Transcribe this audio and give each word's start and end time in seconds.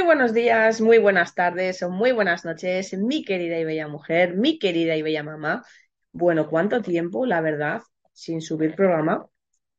Muy 0.00 0.06
buenos 0.06 0.32
días, 0.32 0.80
muy 0.80 0.96
buenas 0.96 1.34
tardes 1.34 1.82
o 1.82 1.90
muy 1.90 2.12
buenas 2.12 2.46
noches, 2.46 2.96
mi 2.96 3.22
querida 3.22 3.58
y 3.58 3.66
bella 3.66 3.86
mujer, 3.86 4.34
mi 4.34 4.58
querida 4.58 4.96
y 4.96 5.02
bella 5.02 5.22
mamá. 5.22 5.62
Bueno, 6.10 6.48
¿cuánto 6.48 6.80
tiempo, 6.80 7.26
la 7.26 7.42
verdad, 7.42 7.82
sin 8.14 8.40
subir 8.40 8.74
programa? 8.74 9.28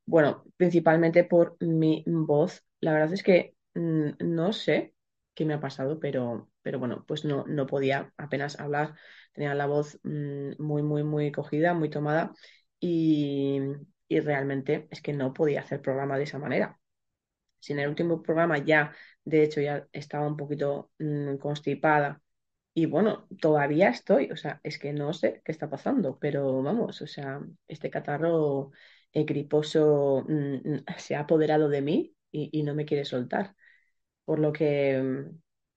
Bueno, 0.05 0.43
principalmente 0.57 1.23
por 1.23 1.57
mi 1.59 2.03
voz. 2.05 2.63
La 2.81 2.93
verdad 2.93 3.11
es 3.11 3.23
que 3.23 3.55
mm, 3.73 4.09
no 4.19 4.53
sé 4.53 4.93
qué 5.33 5.43
me 5.43 5.55
ha 5.55 5.59
pasado, 5.59 5.99
pero 5.99 6.51
pero 6.61 6.77
bueno, 6.77 7.03
pues 7.07 7.25
no, 7.25 7.43
no 7.47 7.65
podía 7.65 8.13
apenas 8.15 8.59
hablar, 8.59 8.93
tenía 9.33 9.55
la 9.55 9.65
voz 9.65 9.99
mm, 10.03 10.51
muy, 10.59 10.83
muy, 10.83 11.03
muy 11.03 11.31
cogida, 11.31 11.73
muy 11.73 11.89
tomada 11.89 12.31
y, 12.79 13.59
realmente 14.07 14.87
es 14.91 15.01
que 15.01 15.13
no 15.13 15.33
podía 15.33 15.61
hacer 15.61 15.81
programa 15.81 16.19
de 16.19 16.25
esa 16.25 16.37
manera. 16.37 16.80
Si 17.61 17.73
en 17.73 17.79
el 17.79 17.89
último 17.89 18.21
programa 18.23 18.57
ya, 18.59 18.93
de 19.25 19.43
hecho, 19.43 19.61
ya 19.61 19.87
estaba 19.93 20.27
un 20.27 20.37
poquito 20.37 20.91
mm, 20.99 21.37
constipada 21.37 22.21
y 22.73 22.85
bueno, 22.85 23.27
todavía 23.41 23.89
estoy, 23.89 24.31
o 24.31 24.37
sea, 24.37 24.61
es 24.63 24.79
que 24.79 24.93
no 24.93 25.13
sé 25.13 25.41
qué 25.45 25.51
está 25.51 25.69
pasando, 25.69 26.17
pero 26.19 26.61
vamos, 26.63 27.01
o 27.01 27.07
sea, 27.07 27.41
este 27.67 27.89
catarro 27.89 28.71
eh, 29.13 29.23
griposo 29.25 30.25
mm, 30.27 30.85
se 30.97 31.15
ha 31.15 31.21
apoderado 31.21 31.69
de 31.69 31.81
mí 31.81 32.15
y, 32.31 32.49
y 32.57 32.63
no 32.63 32.75
me 32.75 32.85
quiere 32.85 33.05
soltar. 33.05 33.55
Por 34.25 34.39
lo 34.39 34.53
que 34.53 35.25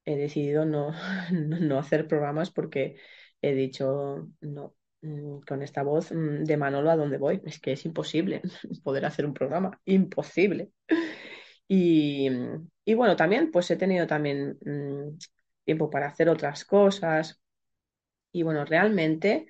he 0.04 0.16
decidido 0.16 0.64
no, 0.66 0.92
no 1.32 1.78
hacer 1.78 2.06
programas 2.08 2.50
porque 2.50 2.96
he 3.42 3.54
dicho, 3.54 4.28
no, 4.40 4.74
mm, 5.02 5.40
con 5.40 5.62
esta 5.62 5.82
voz 5.82 6.12
mm, 6.12 6.44
de 6.44 6.56
Manolo 6.56 6.90
a 6.90 6.96
dónde 6.96 7.18
voy. 7.18 7.40
Es 7.44 7.60
que 7.60 7.72
es 7.72 7.84
imposible 7.86 8.42
poder 8.84 9.04
hacer 9.06 9.26
un 9.26 9.34
programa, 9.34 9.80
imposible. 9.84 10.70
Y, 11.68 12.28
y 12.84 12.94
bueno, 12.94 13.16
también 13.16 13.50
pues 13.50 13.70
he 13.70 13.76
tenido 13.76 14.06
también 14.06 14.58
mm, 14.64 15.18
tiempo 15.64 15.90
para 15.90 16.08
hacer 16.08 16.28
otras 16.28 16.64
cosas. 16.64 17.40
Y 18.32 18.42
bueno, 18.42 18.64
realmente 18.64 19.48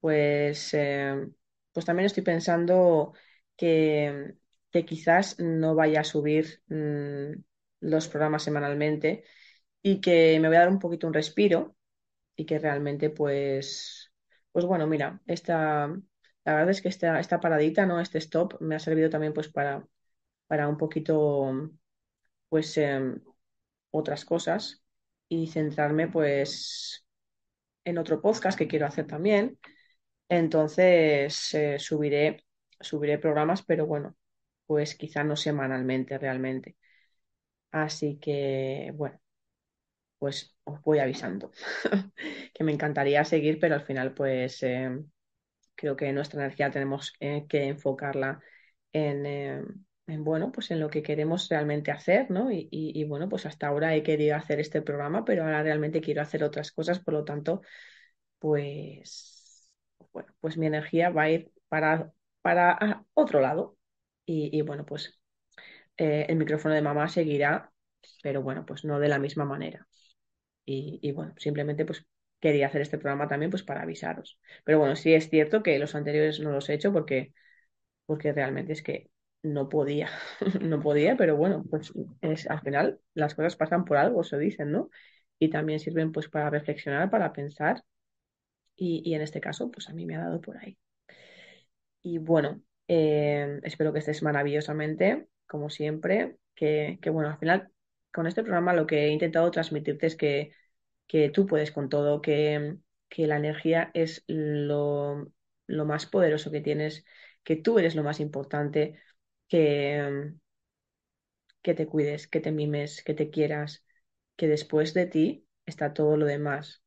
pues, 0.00 0.74
eh, 0.74 1.28
pues 1.72 1.86
también 1.86 2.06
estoy 2.06 2.22
pensando 2.24 3.14
que, 3.56 4.34
que 4.70 4.84
quizás 4.86 5.38
no 5.40 5.74
vaya 5.74 6.00
a 6.00 6.04
subir 6.04 6.62
los 7.80 8.08
programas 8.08 8.42
semanalmente 8.42 9.24
y 9.82 10.00
que 10.00 10.38
me 10.40 10.48
voy 10.48 10.56
a 10.58 10.60
dar 10.60 10.68
un 10.70 10.78
poquito 10.78 11.06
un 11.06 11.14
respiro 11.14 11.76
y 12.36 12.46
que 12.46 12.58
realmente 12.60 13.10
pues, 13.10 14.12
pues 14.52 14.64
bueno, 14.66 14.86
mira, 14.86 15.22
esta, 15.26 15.88
la 15.88 16.54
verdad 16.54 16.70
es 16.70 16.82
que 16.82 16.88
esta, 16.90 17.20
esta 17.20 17.40
paradita, 17.40 17.86
¿no? 17.86 18.00
Este 18.00 18.18
stop 18.18 18.60
me 18.60 18.76
ha 18.76 18.78
servido 18.80 19.10
también 19.10 19.32
pues 19.34 19.48
para, 19.50 19.86
para 20.46 20.68
un 20.68 20.76
poquito 20.78 21.70
pues 22.48 22.76
em, 22.78 23.20
otras 23.90 24.24
cosas 24.24 24.84
y 25.28 25.48
centrarme 25.48 26.08
pues 26.08 27.06
en 27.84 27.98
otro 27.98 28.20
podcast 28.22 28.58
que 28.58 28.68
quiero 28.68 28.86
hacer 28.86 29.06
también. 29.06 29.58
Entonces 30.28 31.54
eh, 31.54 31.78
subiré, 31.78 32.44
subiré 32.80 33.18
programas, 33.18 33.64
pero 33.64 33.86
bueno, 33.86 34.16
pues 34.66 34.96
quizá 34.96 35.24
no 35.24 35.36
semanalmente 35.36 36.18
realmente. 36.18 36.76
Así 37.70 38.18
que, 38.20 38.92
bueno, 38.94 39.20
pues 40.18 40.56
os 40.64 40.80
voy 40.82 40.98
avisando. 40.98 41.50
que 42.54 42.64
me 42.64 42.72
encantaría 42.72 43.24
seguir, 43.24 43.58
pero 43.60 43.74
al 43.74 43.82
final, 43.84 44.14
pues 44.14 44.62
eh, 44.62 44.90
creo 45.74 45.96
que 45.96 46.12
nuestra 46.12 46.42
energía 46.44 46.70
tenemos 46.70 47.14
eh, 47.20 47.46
que 47.48 47.64
enfocarla 47.68 48.40
eh, 48.92 49.62
en, 50.06 50.24
bueno, 50.24 50.52
pues 50.52 50.70
en 50.70 50.80
lo 50.80 50.90
que 50.90 51.02
queremos 51.02 51.48
realmente 51.48 51.90
hacer, 51.90 52.30
¿no? 52.30 52.48
Y, 52.50 53.04
bueno, 53.04 53.28
pues 53.28 53.46
hasta 53.46 53.68
ahora 53.68 53.94
he 53.94 54.02
querido 54.02 54.36
hacer 54.36 54.60
este 54.60 54.82
programa, 54.82 55.24
pero 55.24 55.44
ahora 55.44 55.62
realmente 55.62 56.00
quiero 56.00 56.22
hacer 56.22 56.44
otras 56.44 56.72
cosas, 56.72 57.00
por 57.00 57.14
lo 57.14 57.24
tanto, 57.24 57.62
pues, 58.38 59.68
bueno, 60.12 60.34
pues 60.40 60.56
mi 60.58 60.66
energía 60.66 61.10
va 61.10 61.22
a 61.24 61.30
ir 61.30 61.52
para, 61.68 62.12
para 62.42 63.04
otro 63.14 63.40
lado. 63.40 63.76
Y, 64.26 64.50
y 64.56 64.62
bueno, 64.62 64.86
pues 64.86 65.20
el 65.96 66.36
micrófono 66.36 66.74
de 66.74 66.82
mamá 66.82 67.08
seguirá, 67.08 67.72
pero 68.22 68.42
bueno, 68.42 68.66
pues 68.66 68.84
no 68.84 69.00
de 69.00 69.08
la 69.08 69.18
misma 69.18 69.44
manera. 69.44 69.86
Y, 70.66 71.12
bueno, 71.12 71.34
simplemente 71.38 71.84
pues 71.84 72.06
quería 72.40 72.66
hacer 72.68 72.82
este 72.82 72.98
programa 72.98 73.28
también 73.28 73.50
pues 73.50 73.62
para 73.62 73.82
avisaros. 73.82 74.38
Pero 74.64 74.78
bueno, 74.78 74.96
sí 74.96 75.14
es 75.14 75.28
cierto 75.30 75.62
que 75.62 75.78
los 75.78 75.94
anteriores 75.94 76.40
no 76.40 76.52
los 76.52 76.68
he 76.68 76.74
hecho 76.74 76.92
porque, 76.92 77.34
porque 78.06 78.32
realmente 78.32 78.72
es 78.74 78.82
que 78.82 79.10
no 79.44 79.68
podía, 79.68 80.10
no 80.60 80.80
podía, 80.80 81.16
pero 81.16 81.36
bueno, 81.36 81.64
pues 81.70 81.92
es, 82.20 82.50
al 82.50 82.60
final 82.62 83.00
las 83.14 83.34
cosas 83.34 83.56
pasan 83.56 83.84
por 83.84 83.96
algo, 83.96 84.24
se 84.24 84.38
dicen, 84.38 84.72
¿no? 84.72 84.90
Y 85.38 85.50
también 85.50 85.78
sirven 85.80 86.12
pues 86.12 86.28
para 86.28 86.50
reflexionar, 86.50 87.10
para 87.10 87.32
pensar 87.32 87.84
y, 88.76 89.14
en 89.14 89.22
este 89.22 89.40
caso 89.40 89.70
pues 89.70 89.88
a 89.88 89.94
mí 89.94 90.06
me 90.06 90.16
ha 90.16 90.20
dado 90.20 90.40
por 90.40 90.58
ahí. 90.58 90.78
Y 92.02 92.18
bueno, 92.18 92.60
eh, 92.88 93.60
espero 93.62 93.92
que 93.92 94.00
estés 94.00 94.22
maravillosamente, 94.22 95.28
como 95.46 95.70
siempre, 95.70 96.36
que, 96.54 96.98
que 97.00 97.10
bueno, 97.10 97.30
al 97.30 97.38
final 97.38 97.70
con 98.14 98.26
este 98.28 98.42
programa 98.42 98.72
lo 98.74 98.86
que 98.86 99.06
he 99.06 99.08
intentado 99.10 99.50
transmitirte 99.50 100.06
es 100.06 100.16
que, 100.16 100.52
tú 101.32 101.46
puedes 101.46 101.72
con 101.72 101.88
todo, 101.88 102.20
que, 102.22 102.76
la 103.16 103.36
energía 103.36 103.90
es 103.94 104.24
lo, 104.28 105.32
más 105.68 106.06
poderoso 106.06 106.50
que 106.50 106.60
tienes, 106.60 107.04
que 107.42 107.56
tú 107.56 107.78
eres 107.78 107.96
lo 107.96 108.04
más 108.04 108.20
importante, 108.20 109.00
que, 109.54 110.34
que 111.64 111.74
te 111.78 111.86
cuides, 111.92 112.28
que 112.32 112.40
te 112.44 112.52
mimes, 112.58 113.02
que 113.06 113.12
te 113.20 113.28
quieras, 113.34 113.84
que 114.36 114.46
después 114.48 114.94
de 114.94 115.06
ti 115.06 115.48
está 115.66 115.92
todo 115.92 116.16
lo 116.16 116.26
demás. 116.26 116.82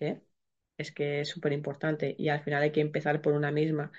¿eh? 0.00 0.20
Es 0.78 0.92
que 0.92 1.20
es 1.22 1.28
súper 1.30 1.52
importante 1.52 2.14
y 2.18 2.28
al 2.28 2.42
final 2.42 2.62
hay 2.62 2.72
que 2.72 2.80
empezar 2.80 3.22
por 3.22 3.32
una 3.34 3.50
misma, 3.52 3.92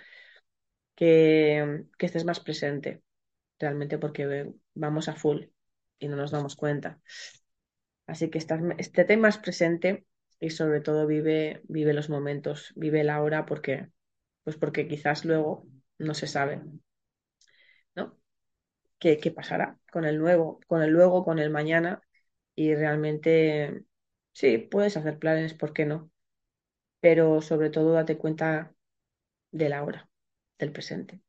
que, 0.96 1.86
que 1.98 2.06
estés 2.06 2.26
más 2.26 2.40
presente 2.40 3.04
realmente 3.60 3.98
porque 3.98 4.54
vamos 4.76 5.10
a 5.10 5.16
full 5.16 5.44
y 6.00 6.08
no 6.08 6.16
nos 6.18 6.32
damos 6.32 6.56
cuenta. 6.56 7.02
Así 8.12 8.30
que 8.32 8.40
este 8.40 9.06
tema 9.06 9.30
es 9.30 9.38
presente 9.38 10.06
y 10.40 10.50
sobre 10.52 10.82
todo 10.82 11.06
vive, 11.08 11.62
vive 11.68 11.94
los 11.94 12.10
momentos, 12.10 12.74
vive 12.76 13.04
la 13.04 13.22
hora 13.22 13.46
porque, 13.46 13.90
pues 14.44 14.58
porque 14.58 14.88
quizás 14.88 15.26
luego 15.26 15.68
no 16.00 16.14
se 16.14 16.28
sabe. 16.28 16.62
¿Qué, 19.00 19.18
pasará 19.32 19.78
con 19.92 20.06
el 20.06 20.18
nuevo, 20.20 20.60
con 20.68 20.82
el 20.82 20.90
luego, 20.92 21.24
con 21.24 21.40
el 21.40 21.50
mañana? 21.52 22.02
Y 22.56 22.76
realmente, 22.76 23.84
sí, 24.34 24.58
puedes 24.58 24.98
hacer 24.98 25.20
planes, 25.20 25.54
¿por 25.54 25.74
qué 25.74 25.86
no? 25.86 26.12
Pero 27.02 27.42
sobre 27.42 27.70
todo 27.72 27.94
date 27.94 28.18
cuenta 28.18 28.74
de 29.52 29.70
la 29.70 29.84
hora, 29.84 30.10
del 30.60 30.72
presente. 30.74 31.22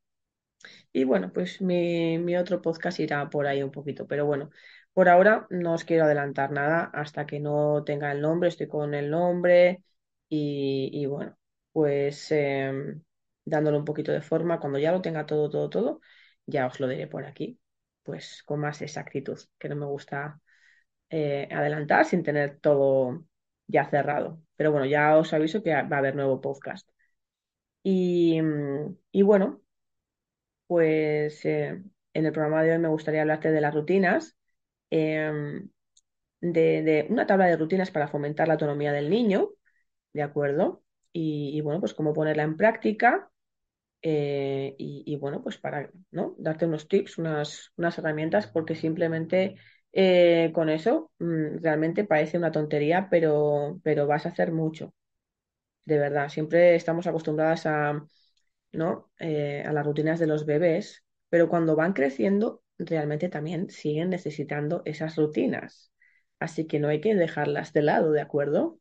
Y 0.92 1.04
bueno, 1.04 1.32
pues 1.32 1.60
mi, 1.60 2.36
otro 2.36 2.62
podcast 2.62 2.98
irá 3.00 3.28
por 3.30 3.46
ahí 3.46 3.62
un 3.62 3.70
poquito, 3.70 4.06
pero 4.06 4.26
bueno, 4.26 4.50
por 4.92 5.08
ahora 5.08 5.46
no 5.50 5.74
os 5.74 5.84
quiero 5.84 6.04
adelantar 6.04 6.50
nada 6.52 6.84
hasta 6.92 7.26
que 7.26 7.40
no 7.40 7.84
tenga 7.84 8.12
el 8.12 8.20
nombre, 8.20 8.48
estoy 8.48 8.68
con 8.68 8.94
el 8.94 9.10
nombre 9.10 9.82
y, 10.28 11.06
bueno, 11.06 11.36
pues 11.72 12.30
em, 12.32 13.02
dándole 13.44 13.78
un 13.78 13.84
poquito 13.84 14.12
de 14.12 14.20
forma, 14.22 14.60
cuando 14.60 14.78
ya 14.78 14.92
lo 14.92 15.02
tenga 15.02 15.26
todo, 15.26 15.48
todo, 15.50 15.68
todo, 15.70 16.00
ya 16.48 16.66
os 16.66 16.80
lo 16.80 16.88
diré 16.88 17.06
por 17.06 17.24
aquí, 17.26 17.60
pues 18.02 18.42
con 18.44 18.60
más 18.60 18.82
exactitud, 18.82 19.38
que 19.58 19.68
no 19.68 19.76
me 19.76 19.86
gusta 19.86 20.40
eh, 21.10 21.48
adelantar 21.52 22.06
sin 22.06 22.22
tener 22.22 22.58
todo 22.60 23.24
ya 23.66 23.88
cerrado. 23.90 24.42
Pero 24.56 24.72
bueno, 24.72 24.86
ya 24.86 25.16
os 25.18 25.32
aviso 25.34 25.62
que 25.62 25.72
va 25.74 25.96
a 25.96 25.98
haber 25.98 26.16
nuevo 26.16 26.40
podcast. 26.40 26.88
Y, 27.82 28.40
y 29.12 29.22
bueno, 29.22 29.62
pues 30.66 31.44
eh, 31.44 31.82
en 32.14 32.26
el 32.26 32.32
programa 32.32 32.62
de 32.62 32.72
hoy 32.72 32.78
me 32.78 32.88
gustaría 32.88 33.22
hablarte 33.22 33.50
de 33.50 33.60
las 33.60 33.74
rutinas, 33.74 34.36
em, 34.90 35.70
de, 36.40 37.06
una 37.10 37.26
tabla 37.26 37.46
de 37.46 37.56
rutinas 37.56 37.90
para 37.90 38.08
fomentar 38.08 38.48
la 38.48 38.54
autonomía 38.54 38.92
del 38.92 39.10
niño, 39.10 39.50
¿de 40.12 40.22
acuerdo? 40.22 40.84
Y 41.12 41.60
bueno, 41.62 41.80
pues 41.80 41.94
cómo 41.94 42.14
ponerla 42.14 42.44
en 42.44 42.56
práctica 42.56 43.30
eh, 44.02 44.74
y, 44.78 45.16
bueno, 45.16 45.42
pues 45.42 45.58
para 45.58 45.90
¿no? 46.10 46.34
darte 46.38 46.66
unos 46.66 46.88
tips, 46.88 47.18
unas, 47.18 47.72
unas 47.76 47.98
herramientas, 47.98 48.46
porque 48.46 48.74
simplemente 48.74 49.56
eh, 49.92 50.50
con 50.54 50.68
eso 50.70 51.10
mm, 51.18 51.58
realmente 51.62 52.04
parece 52.04 52.38
una 52.38 52.52
tontería, 52.52 53.08
pero, 53.10 53.80
pero 53.82 54.06
vas 54.06 54.26
a 54.26 54.30
hacer 54.30 54.52
mucho, 54.52 54.94
de 55.84 55.98
verdad. 55.98 56.28
Siempre 56.28 56.74
estamos 56.76 57.06
acostumbradas 57.06 57.66
a, 57.66 58.04
¿no? 58.72 59.10
Eh, 59.18 59.64
a 59.66 59.72
las 59.72 59.86
rutinas 59.86 60.18
de 60.20 60.26
los 60.26 60.46
bebés, 60.46 61.04
pero 61.30 61.48
cuando 61.48 61.76
van 61.76 61.92
creciendo, 61.94 62.62
realmente 62.78 63.28
también 63.28 63.70
siguen 63.70 64.10
necesitando 64.10 64.82
esas 64.84 65.16
rutinas. 65.16 65.92
Así 66.40 66.66
que 66.66 66.80
no 66.80 66.88
hay 66.88 67.00
que 67.00 67.14
dejarlas 67.14 67.72
de 67.72 67.82
lado, 67.82 68.12
¿de 68.12 68.20
acuerdo? 68.22 68.78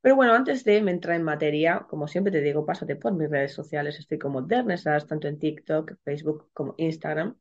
Pero 0.00 0.16
bueno, 0.16 0.34
antes 0.34 0.64
de 0.64 0.78
entrar 0.78 1.16
en 1.16 1.24
materia, 1.24 1.86
como 1.88 2.06
siempre 2.08 2.32
te 2.32 2.40
digo, 2.40 2.64
pásate 2.64 2.96
por 2.96 3.12
mis 3.14 3.28
redes 3.30 3.52
sociales. 3.52 3.98
Estoy 3.98 4.18
como 4.18 4.42
Dernesas, 4.42 5.06
tanto 5.06 5.28
en 5.28 5.38
TikTok, 5.38 5.94
Facebook 6.04 6.50
como 6.52 6.74
Instagram. 6.78 7.36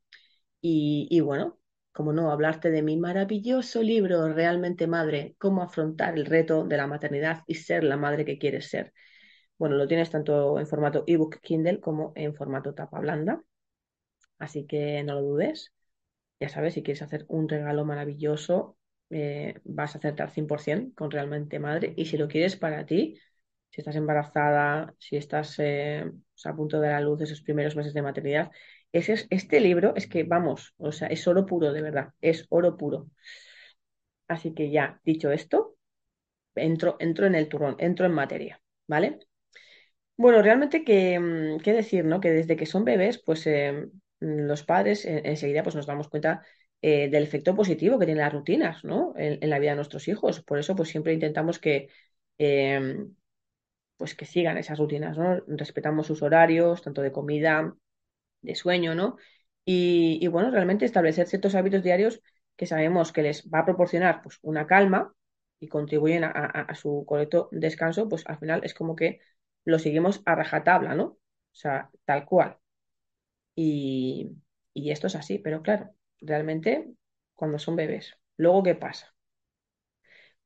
Y, 0.62 1.08
y 1.12 1.22
bueno, 1.22 1.60
como 1.94 2.14
no, 2.14 2.32
hablarte 2.32 2.72
de 2.72 2.82
mi 2.84 2.98
maravilloso 2.98 3.84
libro, 3.84 4.34
Realmente 4.34 4.88
Madre, 4.88 5.36
cómo 5.40 5.64
afrontar 5.64 6.16
el 6.18 6.26
reto 6.26 6.66
de 6.66 6.78
la 6.78 6.88
maternidad 6.88 7.44
y 7.48 7.56
ser 7.56 7.84
la 7.84 7.98
madre 7.98 8.26
que 8.26 8.38
quieres 8.40 8.70
ser. 8.70 8.94
Bueno, 9.58 9.76
lo 9.78 9.88
tienes 9.88 10.10
tanto 10.12 10.60
en 10.60 10.68
formato 10.68 11.04
ebook 11.08 11.40
Kindle 11.42 11.80
como 11.82 12.14
en 12.16 12.36
formato 12.36 12.74
tapa 12.76 13.00
blanda. 13.00 13.44
Así 14.40 14.66
que 14.68 15.04
no 15.04 15.16
lo 15.16 15.22
dudes. 15.22 15.74
Ya 16.40 16.50
sabes, 16.50 16.74
si 16.76 16.84
quieres 16.84 17.02
hacer 17.04 17.26
un 17.30 17.50
regalo 17.50 17.86
maravilloso, 17.86 18.77
eh, 19.10 19.56
vas 19.64 19.96
a 19.96 19.98
hacerte 20.00 20.24
al 20.24 20.32
100% 20.32 20.96
con 20.96 21.12
Realmente 21.12 21.60
Madre. 21.60 21.94
Y 21.98 22.06
si 22.06 22.18
lo 22.18 22.28
quieres 22.28 22.56
para 22.58 22.86
ti, 22.86 23.18
si 23.70 23.82
estás 23.82 23.96
embarazada, 23.96 24.94
si 25.00 25.18
estás 25.18 25.56
eh, 25.60 26.12
a 26.46 26.56
punto 26.56 26.80
de 26.80 26.88
dar 26.90 26.98
a 26.98 27.02
luz 27.02 27.22
esos 27.22 27.42
primeros 27.42 27.76
meses 27.76 27.94
de 27.94 28.02
maternidad, 28.02 28.52
ese 28.92 29.14
es, 29.14 29.28
este 29.30 29.60
libro 29.60 29.94
es 29.96 30.08
que, 30.08 30.24
vamos, 30.24 30.74
o 30.78 30.92
sea, 30.92 31.08
es 31.10 31.28
oro 31.28 31.46
puro, 31.46 31.74
de 31.74 31.82
verdad, 31.82 32.14
es 32.22 32.46
oro 32.50 32.78
puro. 32.78 33.10
Así 34.28 34.54
que 34.54 34.72
ya, 34.72 35.00
dicho 35.04 35.32
esto, 35.32 35.76
entro, 36.56 36.98
entro 37.00 37.26
en 37.28 37.36
el 37.36 37.50
turrón, 37.50 37.76
entro 37.80 38.06
en 38.08 38.14
materia, 38.14 38.62
¿vale? 38.88 39.20
Bueno, 40.18 40.42
realmente 40.42 40.84
que, 40.84 41.20
mm, 41.20 41.60
qué 41.60 41.74
decir, 41.74 42.06
¿no? 42.06 42.20
Que 42.22 42.32
desde 42.32 42.56
que 42.58 42.66
son 42.66 42.86
bebés, 42.86 43.22
pues 43.24 43.46
eh, 43.48 43.88
los 44.20 44.64
padres 44.64 45.06
en- 45.06 45.26
enseguida 45.26 45.64
pues 45.64 45.76
nos 45.76 45.86
damos 45.88 46.10
cuenta 46.10 46.44
eh, 46.90 47.10
del 47.10 47.24
efecto 47.24 47.54
positivo 47.54 48.00
que 48.00 48.06
tienen 48.06 48.24
las 48.24 48.32
rutinas, 48.32 48.86
¿no? 48.86 49.14
En, 49.18 49.50
la 49.50 49.60
vida 49.60 49.72
de 49.72 49.76
nuestros 49.76 50.08
hijos. 50.08 50.42
Por 50.42 50.58
eso, 50.58 50.74
pues 50.74 50.88
siempre 50.88 51.14
intentamos 51.14 51.60
que, 51.60 51.90
eh, 52.38 53.06
pues 53.98 54.16
que 54.16 54.26
sigan 54.26 54.58
esas 54.58 54.80
rutinas, 54.80 55.18
¿no? 55.18 55.42
Respetamos 55.48 56.08
sus 56.08 56.22
horarios, 56.22 56.82
tanto 56.82 57.02
de 57.02 57.12
comida, 57.12 57.76
de 58.42 58.56
sueño, 58.56 58.96
¿no? 58.96 59.18
Y, 59.66 60.26
bueno, 60.28 60.52
realmente 60.52 60.86
establecer 60.86 61.28
ciertos 61.28 61.56
hábitos 61.56 61.84
diarios 61.84 62.22
que 62.56 62.68
sabemos 62.68 63.12
que 63.12 63.24
les 63.24 63.50
va 63.50 63.60
a 63.60 63.66
proporcionar 63.66 64.22
pues 64.24 64.40
una 64.42 64.66
calma 64.68 65.14
y 65.60 65.68
contribuyen 65.68 66.24
a, 66.24 66.74
su 66.76 67.04
correcto 67.06 67.50
descanso, 67.52 68.08
pues 68.10 68.26
al 68.28 68.40
final 68.40 68.62
es 68.64 68.74
como 68.74 68.96
que 68.96 69.20
lo 69.66 69.80
seguimos 69.80 70.22
a 70.26 70.36
rajatabla, 70.36 70.96
¿no? 70.96 71.06
O 71.06 71.20
sea, 71.52 71.90
tal 72.06 72.26
cual. 72.26 72.58
Y 73.56 74.32
esto 74.74 75.08
es 75.08 75.16
así, 75.16 75.40
pero 75.40 75.62
claro, 75.62 75.97
realmente 76.22 76.94
cuando 77.36 77.60
son 77.60 77.76
bebés. 77.76 78.16
Luego, 78.38 78.64
¿qué 78.64 78.76
pasa? 78.76 79.14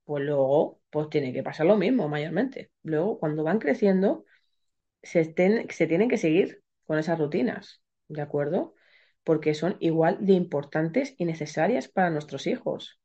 Pues 0.06 0.24
luego, 0.24 0.82
pues 0.90 1.10
tiene 1.10 1.34
que 1.34 1.44
pasar 1.44 1.66
lo 1.68 1.78
mismo 1.78 2.08
mayormente. 2.10 2.72
Luego, 2.84 3.20
cuando 3.20 3.44
van 3.44 3.60
creciendo, 3.60 4.26
se, 5.04 5.22
estén- 5.22 5.70
se 5.72 5.88
tienen 5.88 6.10
que 6.10 6.18
seguir 6.18 6.64
con 6.86 7.00
esas 7.00 7.20
rutinas, 7.20 7.84
¿de 8.10 8.22
acuerdo? 8.22 8.76
Porque 9.26 9.54
son 9.56 9.78
igual 9.82 10.20
de 10.26 10.34
importantes 10.34 11.16
y 11.18 11.26
necesarias 11.26 11.90
para 11.90 12.12
nuestros 12.12 12.48
hijos. 12.48 13.00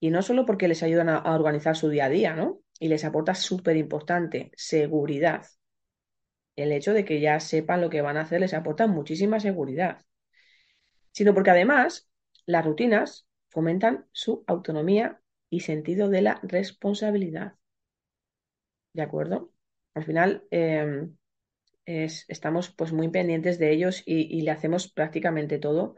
Y 0.00 0.10
no 0.10 0.22
solo 0.22 0.46
porque 0.46 0.68
les 0.68 0.82
ayudan 0.82 1.08
a, 1.10 1.18
a 1.18 1.34
organizar 1.34 1.76
su 1.76 1.90
día 1.90 2.06
a 2.06 2.10
día, 2.10 2.34
¿no? 2.36 2.60
Y 2.80 2.88
les 2.88 3.04
aporta 3.04 3.34
súper 3.34 3.76
importante, 3.78 4.52
seguridad. 4.56 5.46
El 6.56 6.72
hecho 6.72 6.92
de 6.94 7.04
que 7.04 7.20
ya 7.20 7.38
sepan 7.38 7.80
lo 7.80 7.90
que 7.90 8.00
van 8.02 8.16
a 8.16 8.22
hacer 8.22 8.40
les 8.40 8.54
aporta 8.54 8.88
muchísima 8.88 9.38
seguridad. 9.38 10.00
Sino 11.14 11.32
porque 11.32 11.50
además 11.50 12.10
las 12.44 12.66
rutinas 12.66 13.26
fomentan 13.48 14.06
su 14.12 14.44
autonomía 14.46 15.22
y 15.48 15.60
sentido 15.60 16.10
de 16.10 16.20
la 16.20 16.40
responsabilidad, 16.42 17.54
¿de 18.92 19.02
acuerdo? 19.02 19.52
Al 19.94 20.04
final, 20.04 20.44
es- 21.86 22.24
estamos 22.28 22.70
pues 22.70 22.92
muy 22.92 23.08
pendientes 23.08 23.58
de 23.58 23.72
ellos 23.72 24.02
y, 24.06 24.22
y 24.36 24.42
le 24.42 24.50
hacemos 24.50 24.90
prácticamente 24.92 25.58
todo 25.58 25.96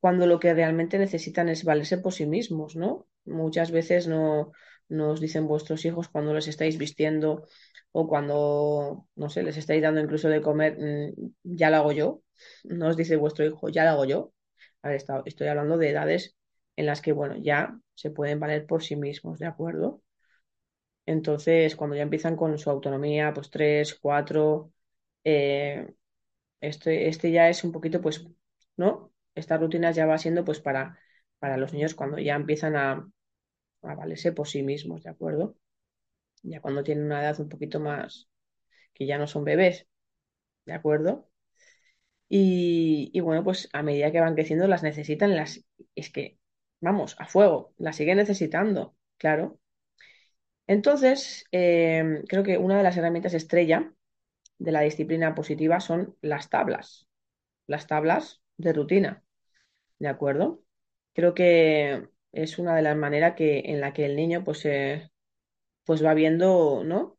cuando 0.00 0.26
lo 0.26 0.40
que 0.40 0.54
realmente 0.54 0.98
necesitan 0.98 1.48
es 1.48 1.64
valerse 1.64 1.98
por 1.98 2.12
sí 2.14 2.26
mismos, 2.26 2.76
¿no? 2.76 3.08
Muchas 3.26 3.70
veces 3.72 4.08
no 4.08 4.52
nos 4.88 5.20
dicen 5.20 5.46
vuestros 5.48 5.84
hijos 5.86 6.08
cuando 6.08 6.34
les 6.34 6.48
estáis 6.48 6.78
vistiendo 6.78 7.46
o 7.92 8.08
cuando, 8.08 9.08
no 9.16 9.30
sé, 9.30 9.42
les 9.44 9.56
estáis 9.58 9.82
dando 9.82 10.00
incluso 10.00 10.28
de 10.28 10.42
comer, 10.42 10.78
"Mm, 10.78 11.32
ya 11.44 11.70
lo 11.70 11.76
hago 11.78 11.92
yo. 11.92 12.22
No 12.64 12.88
os 12.88 12.96
dice 12.96 13.16
vuestro 13.16 13.46
hijo, 13.46 13.68
ya 13.70 13.84
lo 13.84 13.90
hago 13.92 14.04
yo. 14.06 14.32
A 14.82 14.88
ver, 14.90 15.02
estoy 15.26 15.46
hablando 15.48 15.78
de 15.78 15.88
edades 15.90 16.36
en 16.76 16.84
las 16.86 17.00
que, 17.00 17.12
bueno, 17.12 17.36
ya 17.38 17.78
se 17.94 18.10
pueden 18.10 18.40
valer 18.40 18.66
por 18.66 18.82
sí 18.82 18.94
mismos, 18.96 19.38
¿de 19.38 19.46
acuerdo? 19.46 20.02
Entonces, 21.06 21.74
cuando 21.76 21.96
ya 21.96 22.02
empiezan 22.02 22.36
con 22.36 22.56
su 22.58 22.70
autonomía, 22.70 23.32
pues 23.34 23.50
tres, 23.50 23.94
cuatro, 24.00 24.72
eh, 25.24 25.92
este, 26.60 27.08
este 27.08 27.32
ya 27.32 27.48
es 27.50 27.64
un 27.64 27.72
poquito, 27.72 28.00
pues, 28.02 28.26
¿no? 28.76 29.12
Esta 29.34 29.58
rutina 29.58 29.92
ya 29.92 30.06
va 30.06 30.18
siendo, 30.18 30.44
pues, 30.44 30.60
para, 30.60 30.98
para 31.40 31.56
los 31.58 31.72
niños 31.74 31.94
cuando 31.94 32.18
ya 32.18 32.36
empiezan 32.36 32.76
a, 32.76 32.92
a 33.82 33.96
valerse 33.96 34.32
por 34.32 34.48
sí 34.48 34.62
mismos, 34.64 35.04
¿de 35.04 35.10
acuerdo? 35.10 35.56
Ya 36.42 36.60
cuando 36.62 36.84
tienen 36.84 37.06
una 37.06 37.22
edad 37.22 37.40
un 37.40 37.48
poquito 37.50 37.80
más, 37.80 38.28
que 38.94 39.06
ya 39.06 39.18
no 39.18 39.28
son 39.28 39.44
bebés, 39.44 39.88
¿de 40.66 40.74
acuerdo? 40.74 41.29
Y, 42.32 43.18
bueno, 43.20 43.42
pues 43.44 43.68
a 43.72 43.82
medida 43.82 44.12
que 44.12 44.20
van 44.20 44.34
creciendo 44.36 44.68
las 44.68 44.84
necesitan, 44.84 45.34
las, 45.36 45.64
es 45.96 46.10
que, 46.10 46.38
vamos, 46.80 47.16
a 47.18 47.26
fuego, 47.26 47.74
las 47.76 47.96
siguen 47.96 48.18
necesitando, 48.18 48.96
claro. 49.18 49.58
Entonces, 50.66 51.44
eh, 51.52 52.22
creo 52.28 52.42
que 52.44 52.56
una 52.58 52.76
de 52.76 52.84
las 52.84 52.96
herramientas 52.96 53.34
estrella 53.34 53.92
de 54.58 54.72
la 54.72 54.82
disciplina 54.82 55.34
positiva 55.34 55.80
son 55.80 56.16
las 56.22 56.50
tablas, 56.50 57.08
las 57.66 57.86
tablas 57.88 58.42
de 58.58 58.72
rutina. 58.74 59.24
¿De 59.98 60.08
acuerdo? 60.08 60.62
Creo 61.14 61.34
que 61.34 62.08
es 62.32 62.58
una 62.58 62.76
de 62.76 62.82
las 62.82 62.96
maneras 62.96 63.34
que, 63.36 63.60
en 63.66 63.80
la 63.80 63.92
que 63.94 64.06
el 64.06 64.16
niño 64.16 64.44
pues, 64.44 64.64
eh, 64.66 65.10
pues 65.84 66.04
va 66.04 66.14
viendo, 66.14 66.82
¿no? 66.84 67.18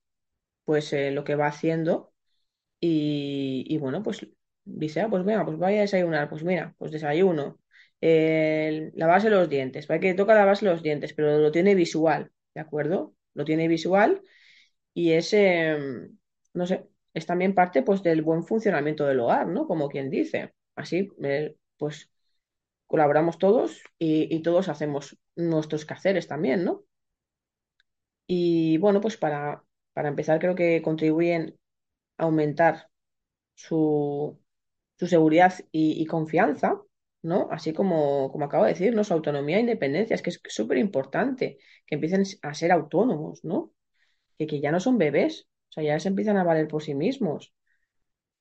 Pues 0.66 0.94
eh, 0.94 1.12
lo 1.12 1.24
que 1.26 1.36
va 1.36 1.48
haciendo 1.48 2.14
y 2.82 3.78
bueno, 3.80 4.04
pues 4.04 4.28
dice, 4.66 5.02
ah, 5.02 5.10
pues 5.10 5.24
venga, 5.26 5.46
pues 5.46 5.58
vaya 5.58 5.80
a 5.80 5.82
desayunar, 5.82 6.30
pues 6.30 6.44
mira, 6.44 6.76
pues 6.78 6.92
desayuno, 6.92 7.60
Eh, 8.04 8.92
lavarse 8.96 9.30
los 9.30 9.48
dientes, 9.50 9.86
para 9.88 10.00
que 10.00 10.14
toca 10.16 10.34
lavarse 10.36 10.66
los 10.66 10.82
dientes, 10.84 11.14
pero 11.14 11.38
lo 11.40 11.52
tiene 11.52 11.76
visual, 11.76 12.32
¿de 12.56 12.62
acuerdo? 12.62 13.16
Lo 13.36 13.46
tiene 13.46 13.68
visual 13.68 14.22
y 14.94 15.14
es, 15.14 15.34
eh, 15.34 15.78
no 16.54 16.66
sé, 16.68 16.88
es 17.14 17.26
también 17.26 17.56
parte 17.56 17.84
pues 17.84 18.04
del 18.04 18.22
buen 18.22 18.44
funcionamiento 18.44 19.06
del 19.06 19.20
hogar, 19.20 19.48
¿no? 19.48 19.68
Como 19.68 19.90
quien 19.90 20.10
dice. 20.10 20.54
Así, 20.76 21.10
eh, 21.24 21.56
pues 21.78 22.10
colaboramos 22.88 23.38
todos 23.40 23.82
y, 24.00 24.34
y 24.36 24.42
todos 24.44 24.70
hacemos 24.70 25.18
nuestros 25.36 25.86
quehaceres 25.86 26.28
también, 26.28 26.66
¿no? 26.66 26.86
Y 28.28 28.78
bueno, 28.78 29.02
pues 29.02 29.18
para, 29.18 29.64
para 29.94 30.08
empezar 30.10 30.40
creo 30.40 30.56
que 30.56 30.82
contribuyen 30.82 31.58
a 32.20 32.26
aumentar 32.26 32.90
su, 33.56 34.41
su 35.02 35.08
seguridad 35.08 35.56
y, 35.72 36.06
confianza, 36.06 36.80
¿no? 37.24 37.48
Así 37.50 37.74
como, 37.74 38.32
como 38.32 38.46
acabo 38.46 38.66
de 38.66 38.74
decir, 38.74 38.94
¿no? 38.94 39.04
Su 39.04 39.14
autonomía 39.16 39.58
e 39.58 39.62
independencia, 39.62 40.14
es 40.14 40.22
que 40.22 40.30
es 40.30 40.40
súper 40.50 40.78
importante 40.78 41.58
que 41.88 41.96
empiecen 41.96 42.24
a 42.44 42.54
ser 42.54 42.72
autónomos, 42.72 43.44
¿no? 43.44 43.74
Que, 44.38 44.46
que 44.46 44.62
ya 44.62 44.72
no 44.72 44.80
son 44.80 45.00
bebés, 45.00 45.48
o 45.70 45.72
sea, 45.72 45.84
ya 45.84 46.00
se 46.00 46.10
empiezan 46.10 46.38
a 46.38 46.44
valer 46.44 46.68
por 46.68 46.84
sí 46.84 46.94
mismos. 46.94 47.52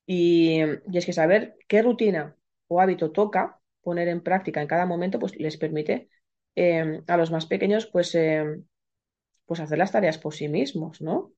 Y, 0.05 0.61
y 0.93 0.99
es 0.99 1.07
que 1.07 1.15
saber 1.15 1.57
qué 1.67 1.81
rutina 1.81 2.37
o 2.69 2.83
hábito 2.83 3.11
toca 3.11 3.59
poner 3.81 4.09
en 4.09 4.23
práctica 4.23 4.61
en 4.61 4.69
cada 4.69 4.85
momento, 4.85 5.19
pues 5.19 5.37
les 5.37 5.57
permite 5.57 6.11
eh, 6.57 7.03
a 7.07 7.17
los 7.17 7.31
más 7.31 7.47
pequeños, 7.47 7.87
pues, 7.87 8.15
eh, 8.15 8.45
pues 9.47 9.61
hacer 9.61 9.79
las 9.79 9.93
tareas 9.93 10.19
por 10.19 10.35
sí 10.35 10.49
mismos, 10.49 11.01
¿no? 11.01 11.33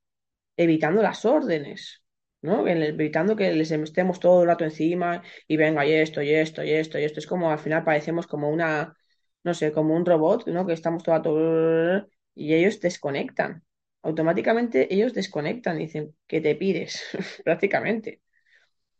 Evitando 0.56 1.00
las 1.00 1.24
órdenes, 1.24 2.02
¿no? 2.42 2.66
Evitando 2.68 3.36
que 3.36 3.52
les 3.52 3.70
estemos 3.70 4.20
todo 4.20 4.42
el 4.42 4.48
rato 4.48 4.64
encima 4.64 5.22
y 5.48 5.56
venga, 5.56 5.86
y 5.86 5.92
esto, 5.92 6.22
y 6.22 6.30
esto, 6.34 6.62
y 6.64 6.70
esto, 6.72 6.98
y 6.98 7.04
esto. 7.04 7.20
Es 7.20 7.26
como 7.26 7.50
al 7.50 7.58
final 7.58 7.84
parecemos 7.84 8.26
como 8.26 8.50
una, 8.50 8.96
no 9.44 9.54
sé, 9.54 9.72
como 9.72 9.94
un 9.94 10.04
robot, 10.06 10.46
¿no? 10.48 10.66
Que 10.66 10.72
estamos 10.74 11.02
todo 11.02 11.14
el 11.16 11.20
rato 11.22 12.08
y 12.34 12.54
ellos 12.54 12.80
desconectan. 12.80 13.62
Automáticamente 14.02 14.92
ellos 14.92 15.14
desconectan, 15.14 15.78
dicen, 15.78 16.16
¿qué 16.26 16.40
te 16.40 16.54
pides? 16.56 17.02
Prácticamente. 17.44 18.22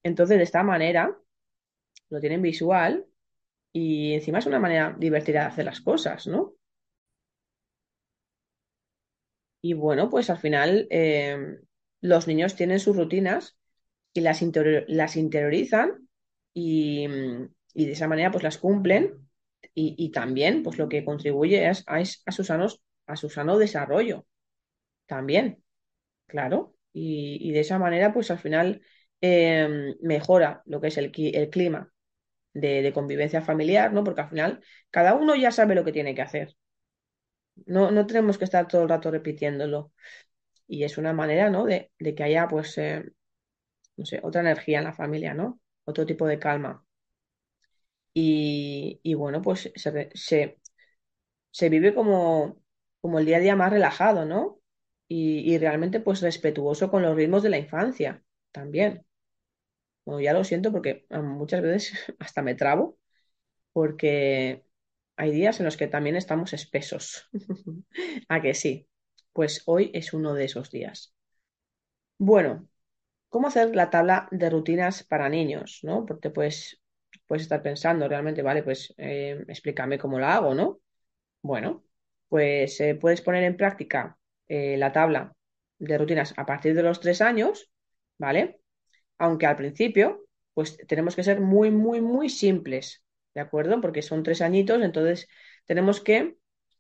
Entonces, 0.02 0.38
de 0.38 0.44
esta 0.44 0.62
manera, 0.62 1.16
lo 2.10 2.20
tienen 2.20 2.42
visual 2.42 3.06
y 3.72 4.14
encima 4.14 4.40
es 4.40 4.46
una 4.46 4.60
manera 4.60 4.96
divertida 4.98 5.40
de 5.42 5.46
hacer 5.46 5.64
las 5.66 5.80
cosas, 5.82 6.26
¿no? 6.28 6.54
Y 9.60 9.74
bueno, 9.74 10.10
pues 10.10 10.28
al 10.30 10.38
final 10.38 10.86
eh, 10.90 11.36
los 12.02 12.28
niños 12.28 12.56
tienen 12.56 12.80
sus 12.80 12.96
rutinas 12.96 13.58
y 14.14 14.22
las, 14.22 14.42
las 14.88 15.16
interiorizan 15.16 16.08
y, 16.54 17.06
y 17.74 17.86
de 17.86 17.92
esa 17.92 18.08
manera 18.08 18.30
pues 18.30 18.44
las 18.44 18.58
cumplen 18.58 19.28
y, 19.74 19.94
y 19.98 20.10
también 20.12 20.62
pues 20.62 20.78
lo 20.78 20.88
que 20.88 21.04
contribuye 21.04 21.68
es 21.68 21.84
a, 21.86 22.04
su 22.04 22.44
a 23.06 23.16
su 23.16 23.28
sano 23.30 23.58
desarrollo 23.58 24.26
también, 25.06 25.62
claro. 26.26 26.76
Y, 26.92 27.38
y 27.40 27.52
de 27.52 27.60
esa 27.60 27.78
manera 27.78 28.12
pues 28.12 28.30
al 28.30 28.38
final 28.38 28.82
eh, 29.20 29.94
mejora 30.02 30.62
lo 30.66 30.80
que 30.80 30.88
es 30.88 30.98
el, 30.98 31.12
el 31.16 31.50
clima 31.50 31.92
de, 32.54 32.82
de 32.82 32.92
convivencia 32.94 33.42
familiar, 33.42 33.92
¿no? 33.92 34.04
Porque 34.04 34.22
al 34.22 34.30
final 34.30 34.64
cada 34.90 35.14
uno 35.14 35.36
ya 35.36 35.52
sabe 35.52 35.74
lo 35.76 35.84
que 35.84 35.92
tiene 35.92 36.14
que 36.14 36.22
hacer. 36.22 36.56
No, 37.66 37.90
no 37.90 38.06
tenemos 38.06 38.38
que 38.38 38.44
estar 38.44 38.66
todo 38.68 38.82
el 38.82 38.88
rato 38.88 39.10
repitiéndolo. 39.10 39.92
Y 40.72 40.84
es 40.84 40.98
una 40.98 41.12
manera, 41.12 41.50
¿no? 41.50 41.66
De, 41.66 41.92
de 42.00 42.14
que 42.16 42.24
haya, 42.24 42.48
pues, 42.48 42.76
eh, 42.78 43.04
no 43.96 44.06
sé, 44.06 44.20
otra 44.24 44.42
energía 44.42 44.78
en 44.80 44.84
la 44.86 44.94
familia, 44.94 45.34
¿no? 45.34 45.60
Otro 45.86 46.06
tipo 46.06 46.26
de 46.26 46.38
calma. 46.40 46.84
Y, 48.14 49.00
y 49.02 49.14
bueno, 49.14 49.40
pues 49.42 49.72
se, 49.74 50.58
se 51.50 51.68
vive 51.70 51.94
como, 51.94 52.62
como 53.00 53.18
el 53.18 53.26
día 53.26 53.38
a 53.38 53.40
día 53.40 53.56
más 53.56 53.72
relajado, 53.72 54.24
¿no? 54.26 54.60
Y, 55.08 55.40
y 55.54 55.58
realmente, 55.58 56.00
pues, 56.00 56.20
respetuoso 56.22 56.90
con 56.90 57.02
los 57.02 57.16
ritmos 57.16 57.42
de 57.42 57.50
la 57.50 57.58
infancia 57.58 58.22
también. 58.52 59.06
Bueno, 60.04 60.20
ya 60.20 60.32
lo 60.32 60.44
siento 60.44 60.72
porque 60.72 61.06
ah, 61.10 61.20
muchas 61.22 61.62
veces 61.62 61.92
hasta 62.18 62.42
me 62.42 62.54
trabo 62.54 62.98
porque 63.72 64.64
hay 65.16 65.32
días 65.32 65.60
en 65.60 65.66
los 65.66 65.76
que 65.78 65.88
también 65.88 66.16
estamos 66.16 66.52
espesos. 66.54 67.28
¿A 68.28 68.42
que 68.42 68.54
sí? 68.54 68.88
Pues 69.34 69.62
hoy 69.66 69.90
es 69.94 70.12
uno 70.14 70.34
de 70.34 70.44
esos 70.46 70.70
días. 70.70 71.14
Bueno, 72.18 72.68
¿cómo 73.30 73.48
hacer 73.48 73.74
la 73.76 73.90
tabla 73.90 74.28
de 74.32 74.50
rutinas 74.50 75.04
para 75.04 75.28
niños? 75.28 75.80
¿no? 75.84 76.06
Porque 76.06 76.30
pues 76.30 76.80
puedes 77.26 77.44
estar 77.44 77.62
pensando 77.62 78.08
realmente, 78.08 78.42
vale, 78.42 78.62
pues 78.62 78.94
eh, 78.98 79.44
explícame 79.48 79.98
cómo 79.98 80.18
la 80.20 80.36
hago, 80.36 80.54
¿no? 80.54 80.80
Bueno, 81.42 81.84
pues 82.28 82.80
eh, 82.80 82.96
puedes 82.96 83.22
poner 83.22 83.44
en 83.44 83.56
práctica 83.56 84.18
eh, 84.48 84.76
la 84.78 84.92
tabla 84.92 85.34
de 85.78 85.98
rutinas 85.98 86.34
a 86.38 86.46
partir 86.46 86.74
de 86.74 86.82
los 86.84 87.00
tres 87.00 87.20
años, 87.22 87.70
¿vale? 88.18 88.60
aunque 89.18 89.46
al 89.46 89.56
principio, 89.56 90.26
pues 90.54 90.76
tenemos 90.88 91.16
que 91.16 91.24
ser 91.24 91.40
muy, 91.40 91.70
muy, 91.70 92.00
muy 92.00 92.28
simples, 92.28 93.04
¿de 93.34 93.40
acuerdo? 93.40 93.80
Porque 93.80 94.02
son 94.02 94.22
tres 94.22 94.42
añitos, 94.42 94.82
entonces 94.82 95.28
tenemos 95.66 96.00
que 96.00 96.36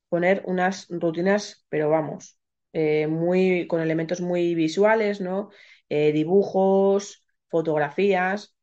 poner 0.08 0.42
unas 0.46 0.88
rutinas, 0.90 1.66
pero 1.68 1.88
vamos, 1.90 2.38
eh, 2.72 3.06
muy, 3.06 3.66
con 3.66 3.80
elementos 3.80 4.20
muy 4.20 4.54
visuales, 4.54 5.20
¿no? 5.20 5.50
Eh, 5.88 6.12
dibujos, 6.12 7.24
fotografías, 7.48 8.56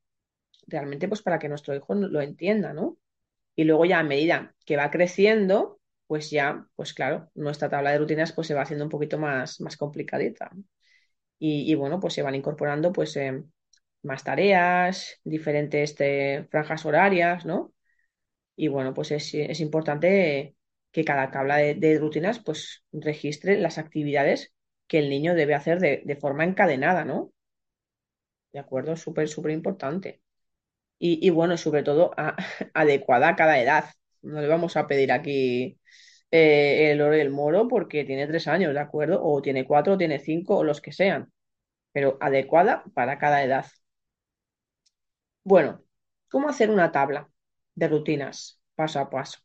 realmente 0.68 1.08
pues 1.08 1.22
para 1.22 1.40
que 1.40 1.50
nuestro 1.50 1.76
hijo 1.76 1.96
lo 1.96 2.22
entienda, 2.22 2.74
¿no? 2.74 2.98
Y 3.56 3.66
luego 3.66 3.86
ya 3.86 4.00
a 4.00 4.04
medida 4.04 4.56
que 4.66 4.78
va 4.78 4.92
creciendo, 4.92 5.80
pues 6.08 6.32
ya, 6.32 6.68
pues 6.76 6.94
claro, 6.94 7.32
nuestra 7.36 7.70
tabla 7.70 7.92
de 7.92 8.00
rutinas 8.00 8.34
pues 8.34 8.48
se 8.48 8.54
va 8.56 8.64
haciendo 8.64 8.86
un 8.86 8.92
poquito 8.92 9.18
más, 9.20 9.62
más 9.62 9.78
complicadita. 9.78 10.52
Y, 11.42 11.74
bueno, 11.76 12.00
pues 12.00 12.14
se 12.14 12.22
van 12.22 12.36
incorporando 12.36 12.92
pues 12.92 13.16
eh, 13.16 13.44
más 14.04 14.24
tareas, 14.24 15.20
diferentes 15.24 15.96
eh, 16.00 16.48
franjas 16.52 16.86
horarias, 16.86 17.46
¿no? 17.46 17.74
Y 18.56 18.68
bueno, 18.70 18.94
pues 18.94 19.12
es, 19.12 19.34
es 19.36 19.60
importante 19.62 20.56
que 20.92 21.06
cada 21.06 21.32
tabla 21.32 21.58
de, 21.58 21.76
de 21.76 22.00
rutinas 22.00 22.40
pues 22.40 22.84
registre 22.92 23.60
las 23.60 23.78
actividades 23.78 24.54
que 24.90 25.00
el 25.00 25.10
niño 25.10 25.36
debe 25.36 25.56
hacer 25.56 25.80
de, 25.80 26.18
forma 26.20 26.44
encadenada, 26.44 27.06
¿no? 27.06 27.32
¿De 28.52 28.60
acuerdo? 28.60 28.96
Súper, 28.98 29.28
súper 29.30 29.52
importante. 29.52 30.22
Y, 31.00 31.30
bueno, 31.32 31.58
sobre 31.58 31.84
todo 31.84 32.12
adecuada 32.74 33.30
a 33.30 33.36
cada 33.38 33.62
edad. 33.62 33.86
No 34.24 34.42
le 34.42 34.48
vamos 34.48 34.78
a 34.78 34.88
pedir 34.88 35.12
aquí 35.12 35.80
eh, 36.32 36.92
el 36.92 37.02
oro 37.02 37.18
y 37.18 37.22
el 37.22 37.32
moro 37.32 37.68
porque 37.68 38.06
tiene 38.06 38.28
tres 38.28 38.48
años, 38.48 38.74
¿de 38.74 38.80
acuerdo? 38.82 39.24
O 39.24 39.42
tiene 39.42 39.66
cuatro, 39.68 39.94
o 39.96 39.98
tiene 39.98 40.20
cinco, 40.20 40.58
o 40.58 40.64
los 40.64 40.82
que 40.82 40.92
sean, 40.94 41.32
pero 41.94 42.18
adecuada 42.22 42.84
para 42.96 43.20
cada 43.20 43.44
edad. 43.44 43.66
Bueno, 45.44 45.84
¿cómo 46.30 46.48
hacer 46.50 46.70
una 46.70 46.92
tabla 46.94 47.30
de 47.76 47.88
rutinas 47.90 48.62
paso 48.76 49.00
a 49.00 49.10
paso? 49.10 49.40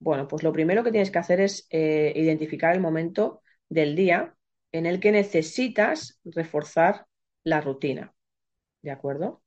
Bueno, 0.00 0.28
pues 0.28 0.42
lo 0.42 0.52
primero 0.52 0.82
que 0.84 0.90
tienes 0.92 1.10
que 1.10 1.18
hacer 1.20 1.40
es 1.40 1.66
eh, 1.70 2.12
identificar 2.16 2.74
el 2.74 2.80
momento 2.82 3.42
del 3.68 3.96
día 3.96 4.34
en 4.72 4.86
el 4.86 5.00
que 5.00 5.12
necesitas 5.12 6.20
reforzar 6.24 7.06
la 7.44 7.60
rutina, 7.62 8.14
¿de 8.82 8.90
acuerdo? 8.92 9.42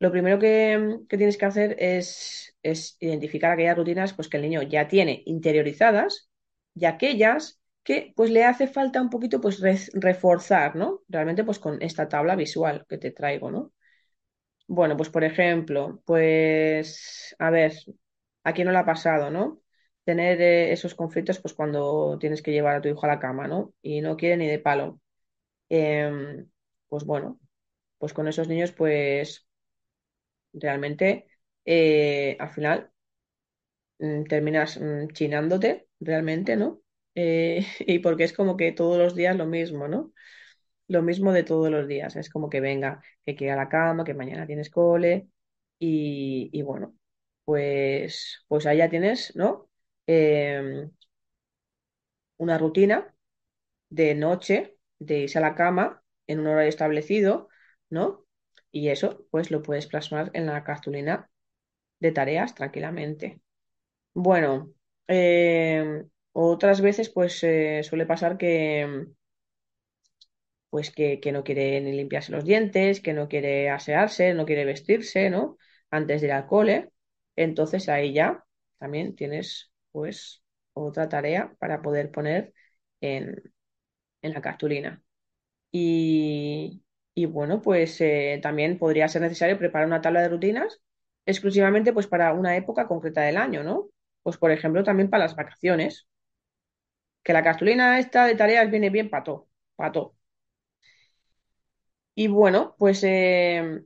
Lo 0.00 0.12
primero 0.12 0.38
que, 0.38 0.98
que 1.08 1.18
tienes 1.18 1.38
que 1.38 1.46
hacer 1.46 1.76
es, 1.80 2.56
es 2.62 2.96
identificar 3.00 3.52
aquellas 3.52 3.76
rutinas 3.78 4.14
pues, 4.14 4.28
que 4.28 4.38
el 4.38 4.44
niño 4.44 4.62
ya 4.62 4.88
tiene 4.88 5.22
interiorizadas 5.26 6.30
y 6.74 6.86
aquellas 6.86 7.60
que 7.84 8.12
pues 8.16 8.30
le 8.30 8.44
hace 8.44 8.68
falta 8.68 9.02
un 9.02 9.10
poquito 9.10 9.40
pues 9.40 9.60
re- 9.60 9.78
reforzar, 9.94 10.76
¿no? 10.76 11.02
Realmente 11.08 11.44
pues 11.44 11.58
con 11.60 11.82
esta 11.82 12.08
tabla 12.08 12.36
visual 12.36 12.86
que 12.88 12.98
te 12.98 13.12
traigo, 13.12 13.50
¿no? 13.50 13.72
Bueno, 14.68 14.96
pues 14.96 15.10
por 15.10 15.24
ejemplo, 15.24 16.02
pues 16.06 17.34
a 17.38 17.50
ver, 17.50 17.74
¿a 18.44 18.52
quién 18.52 18.66
no 18.66 18.72
le 18.72 18.78
ha 18.78 18.84
pasado, 18.86 19.30
no? 19.30 19.60
Tener 20.04 20.40
eh, 20.40 20.72
esos 20.72 20.94
conflictos 20.94 21.38
pues 21.40 21.54
cuando 21.54 22.18
tienes 22.18 22.42
que 22.42 22.52
llevar 22.52 22.76
a 22.76 22.80
tu 22.82 22.88
hijo 22.88 23.04
a 23.04 23.08
la 23.08 23.20
cama, 23.20 23.46
¿no? 23.48 23.74
Y 23.82 24.00
no 24.00 24.16
quiere 24.16 24.36
ni 24.36 24.48
de 24.48 24.58
palo. 24.58 25.00
Em, 25.70 26.48
pues 26.88 27.04
bueno, 27.04 27.40
pues 27.98 28.12
con 28.14 28.28
esos 28.28 28.48
niños 28.48 28.72
pues 28.72 29.46
realmente 30.52 31.26
eh, 31.64 32.36
al 32.40 32.50
final 32.50 32.90
mm, 33.98 34.24
terminas 34.24 34.78
mm, 34.80 35.08
chinándote 35.12 35.88
realmente, 36.00 36.56
¿no? 36.56 36.80
Eh, 37.14 37.66
y 37.80 37.98
porque 38.00 38.24
es 38.24 38.32
como 38.32 38.56
que 38.56 38.72
todos 38.72 38.98
los 38.98 39.14
días 39.14 39.36
lo 39.36 39.46
mismo, 39.46 39.88
¿no? 39.88 40.12
Lo 40.88 41.02
mismo 41.02 41.32
de 41.32 41.44
todos 41.44 41.70
los 41.70 41.88
días. 41.88 42.16
Es 42.16 42.30
como 42.30 42.50
que 42.50 42.60
venga, 42.60 43.02
que 43.26 43.36
quiera 43.36 43.56
la 43.56 43.70
cama, 43.70 44.04
que 44.04 44.14
mañana 44.14 44.46
tienes 44.46 44.70
cole. 44.70 45.28
Y, 45.80 46.50
y 46.52 46.62
bueno, 46.62 46.96
pues, 47.46 48.44
pues 48.48 48.64
ya 48.64 48.90
tienes, 48.90 49.36
¿no? 49.36 49.70
Eh, 50.14 50.90
una 52.38 52.58
rutina 52.58 53.14
de 53.90 54.14
noche, 54.16 54.78
de 55.00 55.20
irse 55.20 55.38
a 55.38 55.42
la 55.42 55.56
cama 55.56 56.04
en 56.28 56.40
un 56.40 56.48
horario 56.48 56.68
establecido, 56.70 57.48
¿no? 57.90 58.26
Y 58.72 58.90
eso, 58.90 59.26
pues 59.32 59.50
lo 59.52 59.62
puedes 59.62 59.88
plasmar 59.88 60.30
en 60.34 60.46
la 60.46 60.64
cartulina 60.64 61.30
de 62.00 62.12
tareas 62.12 62.54
tranquilamente. 62.56 63.42
Bueno, 64.14 64.74
eh, 65.08 66.04
otras 66.32 66.82
veces, 66.82 67.10
pues 67.10 67.42
eh, 67.44 67.82
suele 67.84 68.06
pasar 68.06 68.38
que 68.38 69.06
pues 70.70 70.90
que, 70.90 71.20
que 71.20 71.32
no 71.32 71.44
quiere 71.44 71.80
ni 71.80 71.92
limpiarse 71.92 72.32
los 72.32 72.44
dientes, 72.44 73.00
que 73.00 73.12
no 73.14 73.28
quiere 73.28 73.70
asearse, 73.70 74.34
no 74.34 74.46
quiere 74.46 74.64
vestirse, 74.64 75.28
¿no? 75.30 75.58
Antes 75.90 76.20
de 76.22 76.28
ir 76.28 76.32
al 76.32 76.46
cole. 76.46 76.90
Entonces 77.36 77.88
ahí 77.88 78.12
ya 78.14 78.44
también 78.78 79.14
tienes 79.16 79.71
pues 79.92 80.42
otra 80.74 81.08
tarea 81.08 81.54
para 81.58 81.82
poder 81.82 82.10
poner 82.10 82.54
en, 83.00 83.42
en 84.22 84.32
la 84.34 84.40
cartulina. 84.42 85.02
Y, 85.72 86.82
y 87.14 87.26
bueno, 87.26 87.62
pues 87.62 88.00
eh, 88.00 88.40
también 88.42 88.78
podría 88.78 89.08
ser 89.08 89.22
necesario 89.22 89.58
preparar 89.58 89.86
una 89.88 90.00
tabla 90.02 90.22
de 90.22 90.28
rutinas 90.30 90.80
exclusivamente 91.26 91.92
pues 91.92 92.06
para 92.08 92.32
una 92.34 92.56
época 92.56 92.88
concreta 92.88 93.22
del 93.22 93.36
año, 93.38 93.62
¿no? 93.64 93.90
Pues 94.22 94.38
por 94.38 94.50
ejemplo 94.52 94.84
también 94.84 95.10
para 95.10 95.24
las 95.24 95.36
vacaciones, 95.36 96.08
que 97.24 97.32
la 97.32 97.42
cartulina 97.42 97.98
esta 97.98 98.26
de 98.26 98.34
tareas 98.36 98.70
viene 98.70 98.90
bien 98.90 99.10
para 99.10 99.24
todo, 99.24 99.48
para 99.76 99.92
todo. 99.92 100.16
Y 102.14 102.28
bueno, 102.28 102.74
pues 102.78 103.02
eh, 103.04 103.84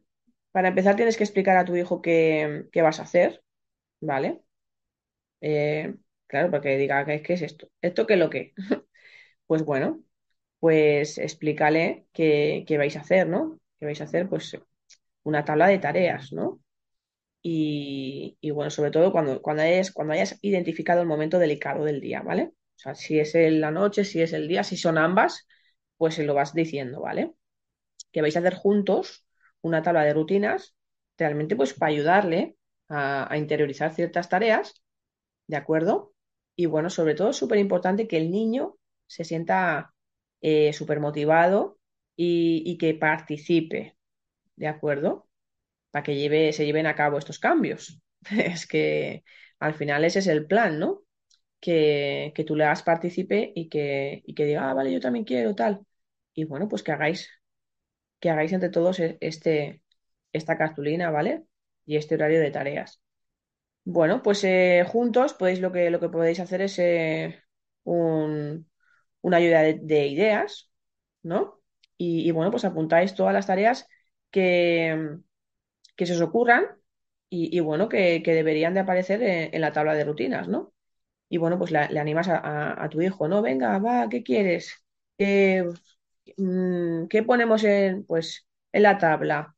para 0.53 0.69
empezar 0.69 0.97
tienes 0.97 1.17
que 1.17 1.25
explicar 1.25 1.57
a 1.57 1.65
tu 1.65 1.77
hijo 1.77 2.03
qué, 2.03 2.67
qué 2.73 2.83
vas 2.83 2.99
a 3.01 3.05
hacer. 3.05 3.43
¿vale? 4.01 4.43
Eh, 5.49 5.95
claro, 6.27 6.51
porque 6.51 6.77
diga, 6.77 7.05
¿qué, 7.07 7.23
es 7.35 7.43
esto? 7.43 7.69
¿Esto 7.81 8.05
qué 8.07 8.15
es 8.15 8.21
lo 8.21 8.31
que? 8.31 8.53
Pues 9.47 9.65
bueno, 9.65 10.03
pues 10.61 11.19
explícale 11.19 12.07
qué, 12.13 12.65
qué 12.67 12.79
vais 12.79 12.97
a 12.97 13.01
hacer, 13.03 13.29
¿no? 13.29 13.61
Que 13.79 13.87
vais 13.87 14.01
a 14.01 14.05
hacer, 14.05 14.29
pues, 14.29 14.59
una 15.25 15.45
tabla 15.45 15.69
de 15.69 15.79
tareas, 15.79 16.33
¿no? 16.33 16.61
Y, 17.43 18.39
y 18.41 18.51
bueno, 18.53 18.71
sobre 18.71 18.91
todo 18.93 19.13
cuando, 19.13 19.43
cuando 19.43 19.63
hayas, 19.65 19.93
cuando 19.93 20.15
hayas 20.15 20.39
identificado 20.43 21.03
el 21.03 21.09
momento 21.09 21.39
delicado 21.39 21.85
del 21.85 22.01
día, 22.01 22.23
¿vale? 22.23 22.53
O 22.77 22.79
sea, 22.79 22.95
si 22.97 23.21
es 23.21 23.35
la 23.35 23.71
noche, 23.73 24.05
si 24.05 24.23
es 24.23 24.33
el 24.35 24.49
día, 24.49 24.65
si 24.65 24.77
son 24.77 24.99
ambas, 24.99 25.47
pues 25.99 26.15
se 26.17 26.25
lo 26.25 26.35
vas 26.35 26.55
diciendo, 26.55 27.03
¿vale? 27.03 27.33
Que 28.13 28.23
vais 28.23 28.37
a 28.37 28.41
hacer 28.41 28.55
juntos 28.55 29.27
una 29.63 29.83
tabla 29.83 30.05
de 30.05 30.15
rutinas, 30.15 30.75
realmente 31.19 31.57
pues 31.57 31.75
para 31.75 31.93
ayudarle 31.93 32.57
a, 32.89 33.33
a 33.33 33.39
interiorizar 33.39 33.95
ciertas 33.95 34.29
tareas, 34.29 34.83
¿de 35.47 35.57
acuerdo? 35.57 36.15
Y 36.57 36.67
bueno, 36.67 36.91
sobre 36.91 37.15
todo 37.15 37.31
es 37.31 37.37
súper 37.37 37.59
importante 37.59 38.09
que 38.09 38.17
el 38.19 38.31
niño 38.31 38.77
se 39.07 39.25
sienta 39.25 39.95
eh, 40.41 40.73
súper 40.73 41.01
motivado 41.01 41.79
y, 42.17 42.77
que 42.79 42.95
participe, 42.95 43.97
¿de 44.57 44.69
acuerdo? 44.69 45.29
para 45.91 46.03
que 46.05 46.17
lleve, 46.17 46.53
se 46.53 46.67
lleven 46.67 46.87
a 46.87 46.95
cabo 46.97 47.19
estos 47.19 47.39
cambios. 47.39 48.01
Es 48.31 48.67
que 48.67 49.25
al 49.61 49.75
final 49.75 50.05
ese 50.05 50.21
es 50.21 50.27
el 50.29 50.47
plan, 50.47 50.79
¿no? 50.79 51.03
Que, 51.61 52.33
que 52.37 52.45
tú 52.45 52.57
le 52.57 52.65
hagas 52.65 52.83
partícipe 52.85 53.53
y 53.57 53.69
que, 53.69 54.23
y 54.27 54.35
que 54.35 54.47
diga, 54.47 54.71
ah, 54.71 54.75
vale, 54.75 54.93
yo 54.93 55.01
también 55.01 55.25
quiero, 55.27 55.55
tal. 55.55 55.87
Y 56.35 56.45
bueno, 56.45 56.69
pues 56.69 56.83
que 56.83 56.93
hagáis, 56.93 57.31
que 58.21 58.31
hagáis 58.31 58.53
entre 58.53 58.71
todos 58.71 59.01
e- 59.01 59.19
este, 59.21 59.83
esta 60.33 60.59
cartulina, 60.59 61.11
¿vale? 61.11 61.45
Y 61.87 61.97
este 61.97 62.15
horario 62.17 62.41
de 62.41 62.51
tareas. 62.51 63.01
Bueno, 63.89 64.21
pues 64.23 64.43
eh, 64.45 64.85
juntos 64.89 65.35
podéis 65.35 65.61
lo 65.61 65.71
que, 65.73 65.91
lo 65.91 66.01
que 66.01 66.09
podéis 66.09 66.41
hacer 66.41 66.61
es 66.63 66.77
eh, 66.81 67.41
un- 67.85 68.69
una 69.23 69.37
ayuda 69.39 69.63
de, 69.63 69.75
de 69.83 70.07
ideas, 70.09 70.71
¿no? 71.23 71.63
Y, 71.99 72.31
bueno, 72.33 72.51
pues 72.51 72.65
apuntáis 72.65 73.15
todas 73.15 73.33
las 73.35 73.47
tareas 73.47 73.89
que, 74.31 75.19
que 75.97 76.07
se 76.07 76.15
os 76.15 76.21
ocurran 76.23 76.67
y, 77.31 77.57
y 77.57 77.61
bueno, 77.61 77.89
que, 77.89 78.23
que 78.25 78.35
deberían 78.35 78.75
de 78.75 78.81
aparecer 78.81 79.23
en, 79.25 79.61
la 79.61 79.73
tabla 79.73 79.95
de 79.95 80.05
rutinas, 80.05 80.49
¿no? 80.49 80.75
Y 81.31 81.39
bueno, 81.39 81.59
pues 81.59 81.71
le 81.73 81.81
animas 82.01 82.29
a, 82.29 82.39
a- 82.39 82.85
a 82.85 82.89
tu 82.91 83.03
hijo, 83.03 83.29
¿no? 83.29 83.43
Venga, 83.43 83.79
va, 83.81 84.09
¿qué 84.11 84.23
quieres? 84.25 84.75
¿Qué, 85.19 85.65
mm, 86.39 87.07
qué 87.09 87.23
ponemos 87.25 87.65
en, 87.65 88.05
pues, 88.07 88.47
en 88.73 88.83
la 88.85 88.99
tabla? 88.99 89.57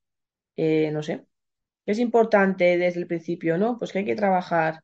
Eh, 0.56 0.90
no 0.92 1.02
sé. 1.04 1.26
¿Qué 1.88 1.92
es 1.92 2.00
importante 2.00 2.76
desde 2.76 3.00
el 3.00 3.06
principio, 3.06 3.56
¿no? 3.56 3.78
Pues 3.78 3.92
que 3.92 4.00
hay 4.00 4.04
que 4.04 4.14
trabajar, 4.14 4.82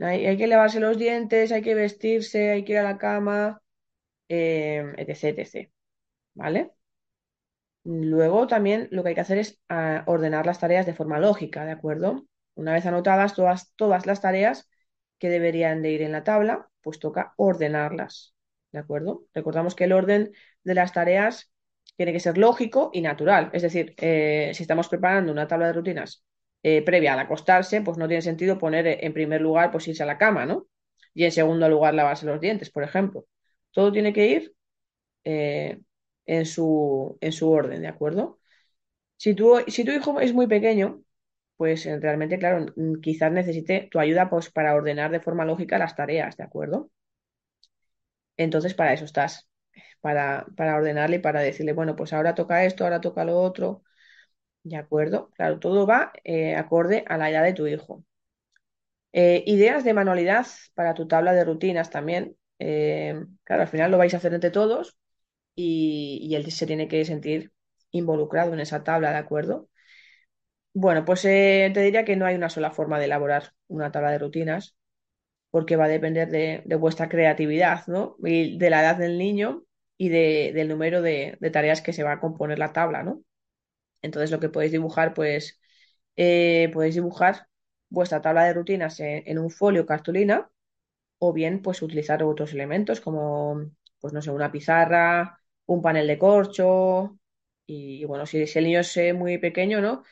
hay, 0.00 0.26
hay 0.26 0.36
que 0.36 0.46
lavarse 0.46 0.80
los 0.80 0.98
dientes, 0.98 1.52
hay 1.52 1.62
que 1.62 1.74
vestirse, 1.74 2.50
hay 2.52 2.64
que 2.64 2.72
ir 2.74 2.78
a 2.80 2.82
la 2.82 2.98
cama, 2.98 3.62
eh, 4.28 4.94
etc, 4.98 5.38
etc. 5.38 5.72
¿Vale? 6.34 6.72
Luego 7.84 8.46
también 8.46 8.88
lo 8.90 9.02
que 9.02 9.10
hay 9.10 9.14
que 9.14 9.22
hacer 9.22 9.38
es 9.38 9.58
ah, 9.70 10.04
ordenar 10.06 10.44
las 10.46 10.58
tareas 10.60 10.84
de 10.86 10.92
forma 10.94 11.18
lógica, 11.18 11.64
¿de 11.64 11.72
acuerdo? 11.72 12.26
Una 12.54 12.74
vez 12.74 12.84
anotadas 12.86 13.34
todas, 13.34 13.72
todas 13.76 14.04
las 14.06 14.20
tareas 14.20 14.68
que 15.18 15.30
deberían 15.30 15.80
de 15.80 15.92
ir 15.92 16.02
en 16.02 16.12
la 16.12 16.24
tabla, 16.24 16.68
pues 16.82 16.98
toca 16.98 17.32
ordenarlas, 17.38 18.34
¿de 18.72 18.80
acuerdo? 18.80 19.24
Recordamos 19.32 19.74
que 19.74 19.84
el 19.84 19.92
orden 19.92 20.32
de 20.62 20.74
las 20.74 20.92
tareas 20.92 21.50
tiene 21.96 22.12
que 22.12 22.20
ser 22.20 22.36
lógico 22.38 22.90
y 22.92 23.00
natural. 23.00 23.50
Es 23.54 23.62
decir, 23.62 23.94
eh, 23.98 24.52
si 24.54 24.62
estamos 24.62 24.88
preparando 24.88 25.32
una 25.32 25.48
tabla 25.48 25.68
de 25.68 25.72
rutinas 25.74 26.24
eh, 26.64 26.82
previa 26.84 27.14
al 27.14 27.20
acostarse, 27.20 27.82
pues 27.82 27.98
no 27.98 28.08
tiene 28.08 28.22
sentido 28.22 28.58
poner 28.58 28.88
en 29.04 29.14
primer 29.14 29.42
lugar 29.42 29.72
pues 29.72 29.88
irse 29.88 30.04
a 30.04 30.06
la 30.06 30.18
cama, 30.18 30.46
¿no? 30.46 30.68
Y 31.14 31.24
en 31.26 31.32
segundo 31.32 31.68
lugar 31.70 31.94
lavarse 31.94 32.26
los 32.26 32.40
dientes, 32.40 32.70
por 32.70 32.84
ejemplo. 32.84 33.26
Todo 33.72 33.92
tiene 33.92 34.14
que 34.14 34.28
ir 34.28 34.54
eh, 35.24 35.80
en 36.26 36.46
su, 36.46 37.18
en 37.20 37.32
su 37.32 37.50
orden, 37.50 37.82
¿de 37.82 37.88
acuerdo? 37.88 38.40
Si 39.16 39.34
tu, 39.34 39.58
si 39.68 39.84
tu 39.84 39.92
hijo 39.92 40.20
es 40.20 40.32
muy 40.34 40.46
pequeño, 40.46 41.02
pues 41.56 41.86
eh, 41.86 41.98
realmente, 42.00 42.38
claro, 42.38 42.66
mm, 42.76 43.00
quizás 43.02 43.32
necesite 43.32 43.88
tu 43.92 43.98
ayuda 44.00 44.30
pues, 44.30 44.50
para 44.50 44.74
ordenar 44.74 45.10
de 45.12 45.20
forma 45.20 45.44
lógica 45.46 45.78
las 45.78 45.96
tareas, 45.96 46.36
¿de 46.36 46.44
acuerdo? 46.44 46.90
Entonces, 48.36 48.74
para 48.74 48.92
eso 48.92 49.04
estás, 49.04 49.48
para, 50.00 50.46
para 50.56 50.76
ordenarle 50.76 51.16
y 51.16 51.18
para 51.20 51.40
decirle, 51.40 51.72
bueno, 51.72 51.96
pues 51.96 52.12
ahora 52.12 52.34
toca 52.34 52.64
esto, 52.64 52.84
ahora 52.84 53.00
toca 53.00 53.24
lo 53.24 53.38
otro, 53.40 53.82
¿de 54.64 54.76
acuerdo? 54.76 55.30
Claro, 55.36 55.58
todo 55.60 55.86
va 55.86 56.12
eh, 56.24 56.56
acorde 56.56 57.04
a 57.08 57.16
la 57.16 57.30
edad 57.30 57.44
de 57.44 57.52
tu 57.54 57.66
hijo. 57.68 58.04
Eh, 59.12 59.44
ideas 59.46 59.84
de 59.84 59.94
manualidad 59.94 60.46
para 60.74 60.94
tu 60.94 61.06
tabla 61.06 61.32
de 61.32 61.44
rutinas 61.44 61.90
también. 61.90 62.36
Eh, 62.58 63.14
claro, 63.44 63.62
al 63.62 63.68
final 63.68 63.90
lo 63.90 63.98
vais 63.98 64.12
a 64.14 64.16
hacer 64.18 64.34
entre 64.34 64.50
todos 64.50 64.96
y, 65.56 66.34
él 66.36 66.50
se 66.52 66.66
tiene 66.66 66.88
que 66.88 67.04
sentir 67.04 67.52
involucrado 67.92 68.54
en 68.54 68.60
esa 68.60 68.84
tabla, 68.84 69.12
¿de 69.12 69.18
acuerdo? 69.18 69.68
Bueno, 70.72 71.04
pues 71.04 71.22
te 71.22 71.70
diría 71.70 72.04
que 72.04 72.16
no 72.16 72.26
hay 72.26 72.34
una 72.34 72.50
sola 72.50 72.70
forma 72.72 72.98
de 72.98 73.04
elaborar 73.04 73.52
una 73.68 73.92
tabla 73.92 74.10
de 74.10 74.18
rutinas, 74.18 74.76
porque 75.50 75.76
va 75.76 75.86
a 75.86 75.88
depender 75.88 76.30
de, 76.30 76.62
vuestra 76.76 77.08
creatividad, 77.08 77.86
¿no? 77.88 78.16
Y 78.24 78.58
de 78.58 78.70
la 78.70 78.82
edad 78.82 78.96
del 78.96 79.18
niño 79.18 79.64
y 79.98 80.10
de- 80.10 80.52
del 80.54 80.68
número 80.68 81.02
de, 81.02 81.36
de 81.40 81.50
tareas 81.50 81.82
que 81.82 81.92
se 81.94 82.04
va 82.04 82.12
a 82.14 82.20
componer 82.20 82.58
la 82.60 82.72
tabla, 82.74 83.02
¿no? 83.04 83.22
Entonces 84.04 84.30
lo 84.30 84.40
que 84.40 84.50
podéis 84.50 84.72
dibujar, 84.72 85.14
pues 85.14 85.60
eh, 86.16 86.70
podéis 86.72 86.94
dibujar 86.96 87.48
vuestra 87.88 88.22
tabla 88.22 88.44
de 88.44 88.54
rutinas 88.54 89.00
en, 89.00 89.38
un 89.38 89.50
folio 89.50 89.86
cartulina 89.86 90.50
o 91.18 91.32
bien 91.32 91.62
pues 91.62 91.82
utilizar 91.82 92.22
otros 92.24 92.52
elementos 92.52 93.00
como, 93.00 93.70
pues 94.00 94.12
no 94.14 94.22
sé, 94.22 94.30
una 94.30 94.52
pizarra, 94.52 95.40
un 95.66 95.82
panel 95.82 96.06
de 96.06 96.18
corcho 96.18 97.18
y, 97.66 98.04
bueno, 98.04 98.26
si, 98.26 98.42
el 98.42 98.64
niño 98.64 98.80
es 98.80 98.96
eh, 98.96 99.12
muy 99.14 99.38
pequeño, 99.38 99.80
¿no? 99.80 100.02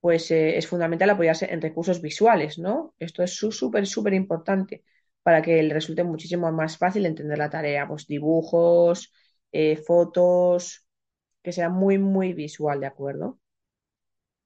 Pues 0.00 0.30
eh, 0.30 0.56
es 0.58 0.66
fundamental 0.66 1.10
apoyarse 1.10 1.52
en 1.52 1.60
recursos 1.60 2.00
visuales, 2.02 2.58
¿no? 2.58 2.94
Esto 2.98 3.22
es 3.22 3.34
súper, 3.36 3.86
súper 3.86 4.14
importante 4.14 4.84
para 5.22 5.42
que 5.42 5.62
le 5.62 5.74
resulte 5.74 6.04
muchísimo 6.04 6.50
más 6.52 6.78
fácil 6.78 7.06
entender 7.06 7.38
la 7.38 7.50
tarea, 7.50 7.86
pues 7.86 8.06
dibujos, 8.06 9.12
eh, 9.52 9.76
fotos, 9.76 10.86
que 11.42 11.52
sea 11.52 11.68
muy, 11.70 11.98
muy 11.98 12.32
visual, 12.34 12.80
¿de 12.80 12.86
acuerdo? 12.86 13.38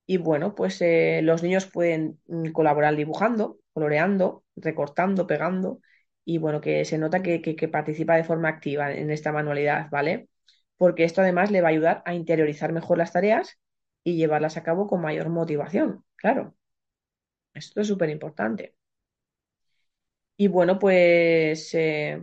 Y 0.07 0.19
bueno, 0.19 0.55
pues 0.55 0.81
eh, 0.83 1.21
los 1.23 1.43
niños 1.43 1.67
pueden 1.67 2.21
mm, 2.29 2.51
colaborar 2.53 2.97
dibujando, 2.97 3.59
coloreando, 3.73 4.45
recortando, 4.57 5.27
pegando, 5.27 5.81
y 6.25 6.39
bueno, 6.39 6.61
que 6.61 6.85
se 6.85 6.99
nota 6.99 7.23
que, 7.23 7.41
que- 7.43 7.69
participa 7.69 8.17
de 8.17 8.25
forma 8.25 8.49
activa 8.49 8.93
en 8.93 9.11
esta 9.11 9.33
manualidad, 9.33 9.89
¿vale? 9.91 10.29
Porque 10.77 11.05
esto 11.05 11.21
además 11.23 11.51
le 11.51 11.61
va 11.63 11.69
a 11.69 11.71
ayudar 11.73 12.03
a 12.07 12.15
interiorizar 12.15 12.73
mejor 12.73 12.99
las 12.99 13.13
tareas 13.13 13.59
y 14.05 14.17
llevarlas 14.17 14.57
a 14.57 14.63
cabo 14.63 14.87
con 14.87 15.01
mayor 15.03 15.29
motivación, 15.29 16.05
claro, 16.17 16.57
esto 17.55 17.81
es 17.81 17.89
súper 17.89 18.11
importante. 18.11 18.77
Y 20.37 20.49
bueno, 20.49 20.79
pues 20.79 21.71
eh, 21.75 22.23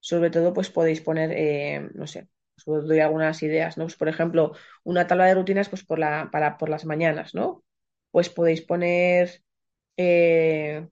sobre 0.00 0.30
todo 0.30 0.54
pues 0.54 0.70
podéis 0.70 1.00
poner, 1.02 1.32
eh, 1.32 1.90
no 1.94 2.06
sé, 2.06 2.28
os 2.66 2.86
doy 2.88 3.00
algunas 3.00 3.42
ideas, 3.42 3.76
¿no? 3.78 3.84
Pues, 3.84 3.96
por 3.96 4.08
ejemplo, 4.08 4.52
una 4.84 5.06
tabla 5.06 5.26
de 5.26 5.34
rutinas 5.34 5.68
pues 5.68 5.84
por 5.84 5.98
la, 5.98 6.28
para, 6.32 6.58
por 6.58 6.68
las 6.68 6.84
mañanas, 6.84 7.34
¿no? 7.34 7.64
Pues 8.10 8.28
podéis 8.30 8.62
poner 8.62 9.42
eh, 9.96 10.88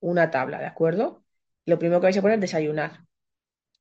una 0.00 0.30
tabla, 0.30 0.58
¿de 0.60 0.66
acuerdo? 0.66 1.24
Lo 1.66 1.78
primero 1.78 2.00
que 2.00 2.06
vais 2.06 2.18
a 2.18 2.22
poner 2.22 2.36
es 2.36 2.42
desayunar. 2.42 3.00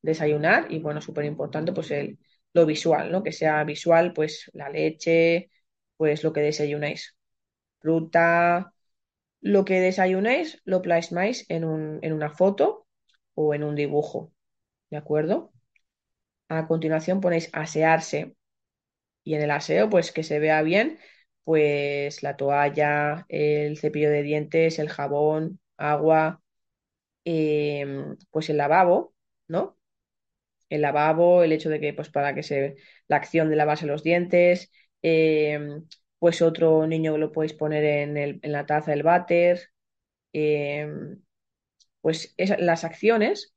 Desayunar 0.01 0.67
y 0.71 0.79
bueno, 0.79 1.01
súper 1.01 1.25
importante 1.25 1.73
pues 1.73 1.91
el, 1.91 2.19
lo 2.53 2.65
visual, 2.65 3.11
¿no? 3.11 3.23
Que 3.23 3.31
sea 3.31 3.63
visual 3.63 4.13
pues 4.13 4.49
la 4.53 4.69
leche, 4.69 5.49
pues 5.97 6.23
lo 6.23 6.33
que 6.33 6.41
desayunáis. 6.41 7.15
Fruta, 7.79 8.73
lo 9.41 9.65
que 9.65 9.81
desayunáis 9.81 10.61
lo 10.65 10.81
plasmáis 10.83 11.45
en 11.49 11.65
un, 11.65 11.99
en 12.03 12.13
una 12.13 12.31
foto 12.31 12.87
o 13.35 13.55
en 13.55 13.63
un 13.65 13.75
dibujo, 13.75 14.33
¿de 14.91 14.97
acuerdo? 14.97 15.52
A 16.57 16.67
continuación 16.71 17.17
ponéis 17.23 17.45
asearse 17.63 18.19
y 19.23 19.35
en 19.35 19.41
el 19.43 19.51
aseo 19.51 19.89
pues 19.89 20.11
que 20.13 20.23
se 20.29 20.39
vea 20.39 20.61
bien 20.63 20.99
pues 21.45 22.23
la 22.23 22.37
toalla, 22.37 23.25
el 23.29 23.77
cepillo 23.79 24.09
de 24.11 24.23
dientes, 24.23 24.79
el 24.79 24.89
jabón, 24.89 25.59
agua 25.77 26.41
eh, 27.25 27.85
pues 28.31 28.49
el 28.51 28.57
lavabo, 28.57 29.13
¿no? 29.47 29.77
El 30.69 30.81
lavabo, 30.81 31.43
el 31.43 31.51
hecho 31.53 31.69
de 31.69 31.79
que, 31.81 31.93
pues 31.93 32.09
para 32.09 32.35
que 32.35 32.43
se, 32.43 32.75
la 33.07 33.17
acción 33.17 33.49
de 33.49 33.55
lavarse 33.57 33.85
los 33.87 34.03
dientes, 34.03 34.71
eh, 35.03 35.59
pues 36.19 36.41
otro 36.41 36.87
niño 36.87 37.17
lo 37.17 37.31
podéis 37.31 37.53
poner 37.53 37.83
en, 37.85 38.17
el- 38.17 38.39
en 38.43 38.51
la 38.53 38.65
taza 38.65 38.91
del 38.91 39.03
váter, 39.03 39.71
eh, 40.33 40.87
pues 42.01 42.35
las 42.59 42.83
acciones 42.83 43.53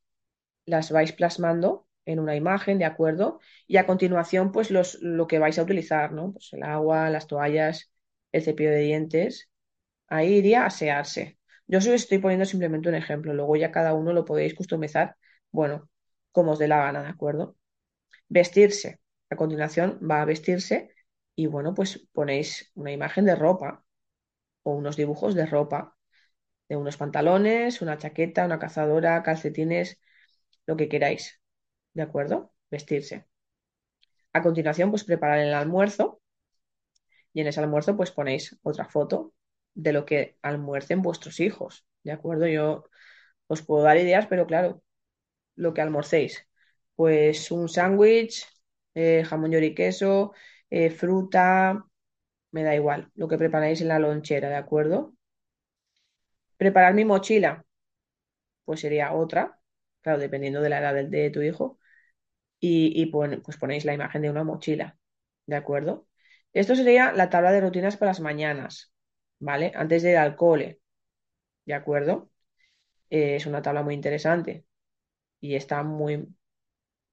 las 0.67 0.91
vais 0.93 1.13
plasmando 1.13 1.86
en 2.07 2.21
una 2.21 2.37
imagen, 2.37 2.79
¿de 2.79 2.87
acuerdo? 2.87 3.41
Y 3.67 3.77
a 3.79 3.87
continuación, 3.87 4.53
pues 4.53 4.71
los, 4.71 4.99
lo 5.03 5.27
que 5.27 5.39
vais 5.41 5.59
a 5.59 5.65
utilizar, 5.65 6.13
¿no? 6.13 6.33
Pues 6.33 6.53
el 6.55 6.63
agua, 6.65 7.11
las 7.11 7.27
toallas, 7.29 7.93
el 8.33 8.43
cepillo 8.43 8.71
de 8.71 8.81
dientes, 8.81 9.51
ahí 10.09 10.35
iría 10.37 10.65
a 10.65 10.67
asearse. 10.67 11.39
Yo 11.67 11.79
os 11.79 11.87
estoy 11.87 12.19
poniendo 12.19 12.45
simplemente 12.47 12.89
un 12.89 12.95
ejemplo, 12.97 13.35
luego 13.35 13.57
ya 13.57 13.73
cada 13.73 13.95
uno 13.95 14.13
lo 14.13 14.25
podéis 14.25 14.55
customizar, 14.55 15.17
bueno, 15.53 15.89
como 16.33 16.53
os 16.53 16.59
dé 16.59 16.69
la 16.69 16.79
gana, 16.79 17.03
¿de 17.03 17.09
acuerdo? 17.11 17.57
Vestirse. 18.29 19.01
A 19.31 19.37
continuación 19.37 20.01
va 20.09 20.23
a 20.23 20.25
vestirse 20.25 20.91
y 21.35 21.47
bueno, 21.47 21.75
pues 21.75 22.09
ponéis 22.13 22.71
una 22.75 22.93
imagen 22.93 23.25
de 23.27 23.35
ropa 23.37 23.85
o 24.63 24.73
unos 24.75 24.97
dibujos 24.97 25.35
de 25.35 25.47
ropa, 25.47 25.97
de 26.69 26.77
unos 26.77 26.97
pantalones, 26.97 27.83
una 27.83 27.99
chaqueta, 27.99 28.47
una 28.47 28.59
cazadora, 28.59 29.23
calcetines, 29.23 30.01
lo 30.67 30.77
que 30.77 30.89
queráis, 30.89 31.41
¿de 31.97 32.03
acuerdo? 32.03 32.53
Vestirse. 32.71 33.27
A 34.33 34.41
continuación, 34.47 34.91
pues 34.91 35.03
preparar 35.03 35.41
el 35.41 35.53
almuerzo 35.53 36.21
y 37.33 37.41
en 37.41 37.47
ese 37.49 37.61
almuerzo 37.61 37.97
pues 37.97 38.11
ponéis 38.11 38.59
otra 38.63 38.87
foto 38.87 39.33
de 39.75 39.93
lo 39.93 40.05
que 40.07 40.39
almuercen 40.43 41.03
vuestros 41.03 41.41
hijos, 41.41 41.87
¿de 42.03 42.13
acuerdo? 42.13 42.47
Yo 42.47 42.85
os 43.49 43.63
puedo 43.63 43.83
dar 43.85 43.99
ideas, 43.99 44.27
pero 44.27 44.47
claro, 44.47 44.83
lo 45.57 45.75
que 45.75 45.83
almorcéis, 45.83 46.49
pues 46.97 47.51
un 47.51 47.69
sándwich, 47.69 48.47
eh, 48.95 49.25
jamón 49.25 49.55
y 49.55 49.75
queso, 49.75 50.33
eh, 50.71 50.91
fruta, 50.91 51.85
me 52.53 52.65
da 52.65 52.75
igual, 52.77 53.11
lo 53.15 53.29
que 53.29 53.39
preparáis 53.39 53.81
en 53.83 53.89
la 53.89 53.99
lonchera, 54.01 54.49
¿de 54.51 54.57
acuerdo? 54.57 55.15
Preparar 56.59 56.93
mi 56.95 57.05
mochila, 57.07 57.65
pues 58.65 58.81
sería 58.81 59.13
otra, 59.15 59.59
claro, 60.03 60.19
dependiendo 60.19 60.61
de 60.61 60.69
la 60.71 60.79
edad 60.81 60.95
de, 60.95 61.09
de 61.09 61.31
tu 61.31 61.43
hijo, 61.43 61.79
y, 62.61 63.07
pues 63.07 63.57
ponéis 63.59 63.85
la 63.85 63.95
imagen 63.95 64.23
de 64.23 64.31
una 64.31 64.45
mochila, 64.45 64.99
¿de 65.47 65.57
acuerdo? 65.57 66.07
Esto 66.53 66.75
sería 66.75 67.13
la 67.13 67.31
tabla 67.31 67.53
de 67.53 67.61
rutinas 67.61 67.97
para 67.97 68.11
las 68.11 68.21
mañanas, 68.21 68.93
¿vale? 69.39 69.73
Antes 69.75 70.03
de 70.03 70.13
ir 70.13 70.17
al 70.17 70.37
cole, 70.37 70.81
¿de 71.67 71.75
acuerdo? 71.75 72.31
Eh, 73.11 73.37
es 73.37 73.47
una 73.47 73.63
tabla 73.63 73.83
muy 73.83 73.95
interesante 73.95 74.65
y 75.41 75.57
está 75.57 75.83
muy, 75.83 76.29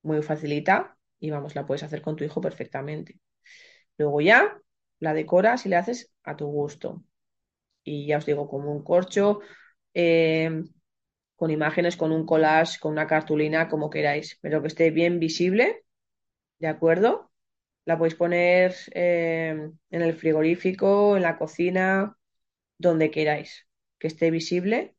muy 0.04 0.22
facilita 0.24 0.98
y 1.20 1.32
vamos, 1.32 1.56
la 1.56 1.66
puedes 1.66 1.84
hacer 1.84 2.02
con 2.02 2.16
tu 2.16 2.24
hijo 2.24 2.42
perfectamente. 2.42 3.20
Luego 3.98 4.22
ya 4.22 4.60
la 5.00 5.14
decoras 5.14 5.66
y 5.66 5.70
le 5.70 5.78
haces 5.78 6.12
a 6.24 6.36
tu 6.36 6.48
gusto. 6.48 7.04
Y 7.84 8.08
ya 8.08 8.18
os 8.18 8.26
digo, 8.26 8.48
como 8.50 8.72
un 8.72 8.84
corcho, 8.84 9.42
eh, 9.94 10.64
con 11.44 11.52
imágenes, 11.52 11.98
con 11.98 12.12
un 12.14 12.26
collage, 12.26 12.80
con 12.80 12.94
una 12.94 13.08
cartulina, 13.08 13.68
como 13.70 13.90
queráis, 13.90 14.38
pero 14.42 14.62
que 14.62 14.70
esté 14.70 14.92
bien 14.92 15.20
visible, 15.20 15.84
¿de 16.60 16.68
acuerdo? 16.68 17.32
La 17.86 17.98
podéis 17.98 18.16
poner 18.16 18.76
eh, 18.94 19.72
en 19.92 20.02
el 20.04 20.14
frigorífico, 20.16 21.18
en 21.18 21.24
la 21.24 21.38
cocina, 21.38 22.18
donde 22.78 23.12
queráis, 23.12 23.68
que 24.00 24.08
esté 24.08 24.32
visible 24.32 24.96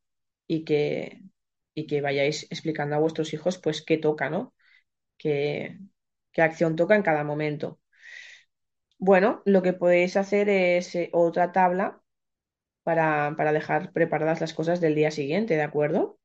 y 0.47 0.65
que, 0.65 1.21
y 1.75 1.87
que 1.87 2.01
vayáis 2.01 2.45
explicando 2.51 2.95
a 2.95 2.99
vuestros 2.99 3.33
hijos 3.33 3.57
pues 3.59 3.83
qué 3.83 3.97
toca, 3.99 4.29
¿no? 4.31 4.53
Qué, 5.17 5.79
qué 6.33 6.41
acción 6.43 6.75
toca 6.77 6.95
en 6.95 7.03
cada 7.03 7.23
momento. 7.25 7.79
Bueno, 8.97 9.41
lo 9.45 9.61
que 9.61 9.71
podéis 9.73 10.17
hacer 10.17 10.49
es 10.49 10.95
eh, 10.95 11.09
otra 11.13 11.51
tabla 11.53 12.01
para, 12.83 13.35
para 13.37 13.53
dejar 13.53 13.91
preparadas 13.93 14.41
las 14.41 14.53
cosas 14.55 14.81
del 14.81 14.95
día 14.95 15.11
siguiente, 15.11 15.55
¿de 15.55 15.63
acuerdo? 15.63 16.19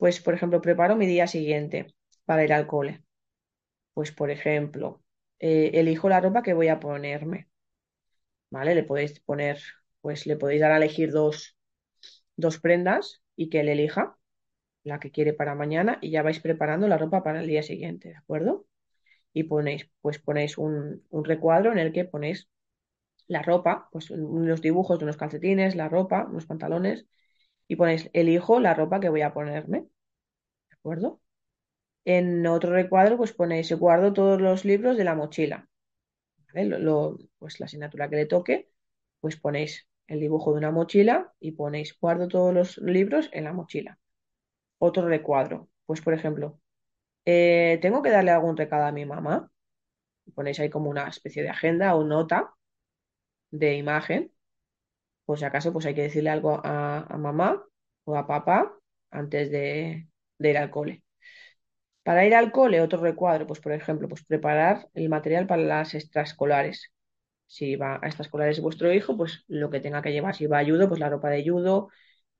Pues, 0.00 0.20
por 0.20 0.34
ejemplo, 0.34 0.60
preparo 0.60 0.96
mi 0.96 1.06
día 1.06 1.28
siguiente 1.28 1.94
para 2.24 2.42
ir 2.44 2.52
al 2.52 2.66
cole. 2.66 3.04
Pues, 3.94 4.12
por 4.12 4.30
ejemplo, 4.30 5.02
eh, 5.40 5.70
elijo 5.74 6.08
la 6.10 6.20
ropa 6.20 6.42
que 6.42 6.54
voy 6.54 6.68
a 6.68 6.80
ponerme, 6.80 7.48
¿vale? 8.50 8.74
Le 8.74 8.84
podéis 8.84 9.20
poner, 9.20 9.58
pues 10.00 10.26
le 10.26 10.36
podéis 10.36 10.60
dar 10.60 10.72
a 10.72 10.76
elegir 10.78 11.10
dos, 11.12 11.56
dos 12.36 12.60
prendas 12.60 13.22
y 13.36 13.50
que 13.50 13.60
él 13.60 13.68
elija 13.70 14.16
la 14.84 15.00
que 15.00 15.10
quiere 15.12 15.34
para 15.34 15.54
mañana 15.56 15.98
y 16.02 16.10
ya 16.12 16.22
vais 16.22 16.40
preparando 16.40 16.88
la 16.88 16.98
ropa 16.98 17.22
para 17.24 17.40
el 17.42 17.48
día 17.48 17.62
siguiente, 17.64 18.10
¿de 18.10 18.16
acuerdo? 18.16 18.66
Y 19.34 19.44
ponéis, 19.44 19.90
pues 20.02 20.18
ponéis 20.20 20.58
un, 20.58 21.04
un 21.10 21.24
recuadro 21.26 21.72
en 21.72 21.78
el 21.78 21.92
que 21.92 22.04
ponéis 22.06 22.48
la 23.28 23.42
ropa, 23.42 23.88
pues 23.92 24.10
unos 24.10 24.62
dibujos 24.62 24.98
de 24.98 25.04
unos 25.06 25.16
calcetines, 25.16 25.76
la 25.76 25.88
ropa, 25.88 26.26
unos 26.30 26.46
pantalones, 26.46 27.06
y 27.70 27.76
ponéis, 27.76 28.10
elijo 28.14 28.60
la 28.60 28.74
ropa 28.74 29.00
que 29.00 29.08
voy 29.10 29.22
a 29.22 29.34
ponerme, 29.34 29.80
¿de 29.82 29.88
acuerdo? 30.76 31.20
En 32.04 32.46
otro 32.46 32.72
recuadro, 32.72 33.16
pues 33.18 33.32
ponéis, 33.32 33.72
guardo 33.74 34.12
todos 34.14 34.40
los 34.40 34.64
libros 34.64 34.96
de 34.98 35.04
la 35.04 35.14
mochila, 35.16 35.68
lo- 36.54 37.18
pues 37.38 37.60
la 37.60 37.66
asignatura 37.66 38.08
que 38.10 38.16
le 38.16 38.26
toque, 38.26 38.70
pues 39.20 39.36
ponéis 39.36 39.88
el 40.08 40.20
dibujo 40.20 40.52
de 40.52 40.58
una 40.58 40.70
mochila 40.72 41.34
y 41.40 41.52
ponéis, 41.52 41.98
guardo 42.00 42.28
todos 42.28 42.54
los 42.54 42.78
libros 42.78 43.28
en 43.32 43.44
la 43.44 43.52
mochila. 43.52 43.98
Otro 44.78 45.08
recuadro, 45.08 45.68
pues 45.86 46.00
por 46.02 46.14
ejemplo, 46.14 46.60
eh, 47.26 47.78
¿tengo 47.82 48.02
que 48.02 48.10
darle 48.10 48.32
algún 48.32 48.56
recado 48.58 48.84
a 48.86 48.92
mi 48.92 49.06
mamá? 49.06 49.50
Ponéis 50.34 50.60
ahí 50.60 50.70
como 50.70 50.90
una 50.90 51.08
especie 51.08 51.42
de 51.44 51.50
agenda 51.50 51.94
o 51.96 52.04
nota 52.04 52.54
de 53.50 53.76
imagen 53.76 54.32
por 55.30 55.38
si 55.38 55.44
acaso, 55.46 55.72
pues 55.72 55.86
hay 55.86 55.94
que 55.94 56.02
decirle 56.02 56.30
algo 56.30 56.60
a, 56.64 57.06
mamá 57.18 57.62
o 58.04 58.16
a 58.16 58.26
papá 58.26 58.74
antes 59.12 59.50
de, 59.52 60.08
de 60.38 60.50
ir 60.50 60.58
al 60.58 60.70
cole. 60.72 61.04
Para 62.02 62.26
ir 62.26 62.34
al 62.34 62.50
cole, 62.52 62.80
otro 62.80 63.00
recuadro, 63.00 63.46
pues 63.46 63.60
por 63.60 63.72
ejemplo, 63.72 64.08
pues 64.08 64.24
preparar 64.24 64.88
el 64.94 65.08
material 65.08 65.46
para 65.46 65.62
las 65.62 65.94
extraescolares. 65.94 66.90
Si 67.46 67.76
va 67.76 67.96
a 68.02 68.06
extraescolares 68.08 68.60
vuestro 68.60 68.92
hijo, 68.94 69.16
pues 69.16 69.44
lo 69.48 69.70
que 69.70 69.80
tenga 69.80 70.02
que 70.02 70.12
llevar. 70.12 70.34
Si 70.36 70.46
va 70.46 70.60
a 70.60 70.64
judo, 70.66 70.88
pues 70.88 71.00
la 71.00 71.10
ropa 71.10 71.30
de 71.30 71.44
judo. 71.48 71.90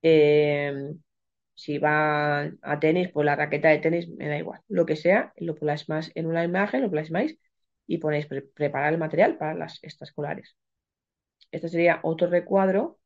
Eh, 0.02 0.92
si 1.54 1.78
va 1.78 2.42
a 2.62 2.80
tenis, 2.80 3.10
pues 3.12 3.26
la 3.26 3.36
raqueta 3.36 3.68
de 3.70 3.78
tenis, 3.78 4.08
me 4.10 4.28
da 4.28 4.38
igual. 4.38 4.62
Lo 4.68 4.86
que 4.86 4.96
sea, 4.96 5.32
lo 5.38 5.54
plasmáis 5.56 6.12
en 6.16 6.26
una 6.26 6.44
imagen, 6.44 6.82
lo 6.82 6.90
plasmáis 6.90 7.38
y 7.86 7.98
ponéis 7.98 8.26
pre- 8.26 8.42
preparar 8.42 8.92
el 8.94 8.98
material 9.00 9.38
para 9.38 9.54
las 9.54 9.82
extraescolares. 9.84 10.56
Este 11.52 11.68
sería 11.68 12.00
otro 12.02 12.28
recuadro 12.28 12.98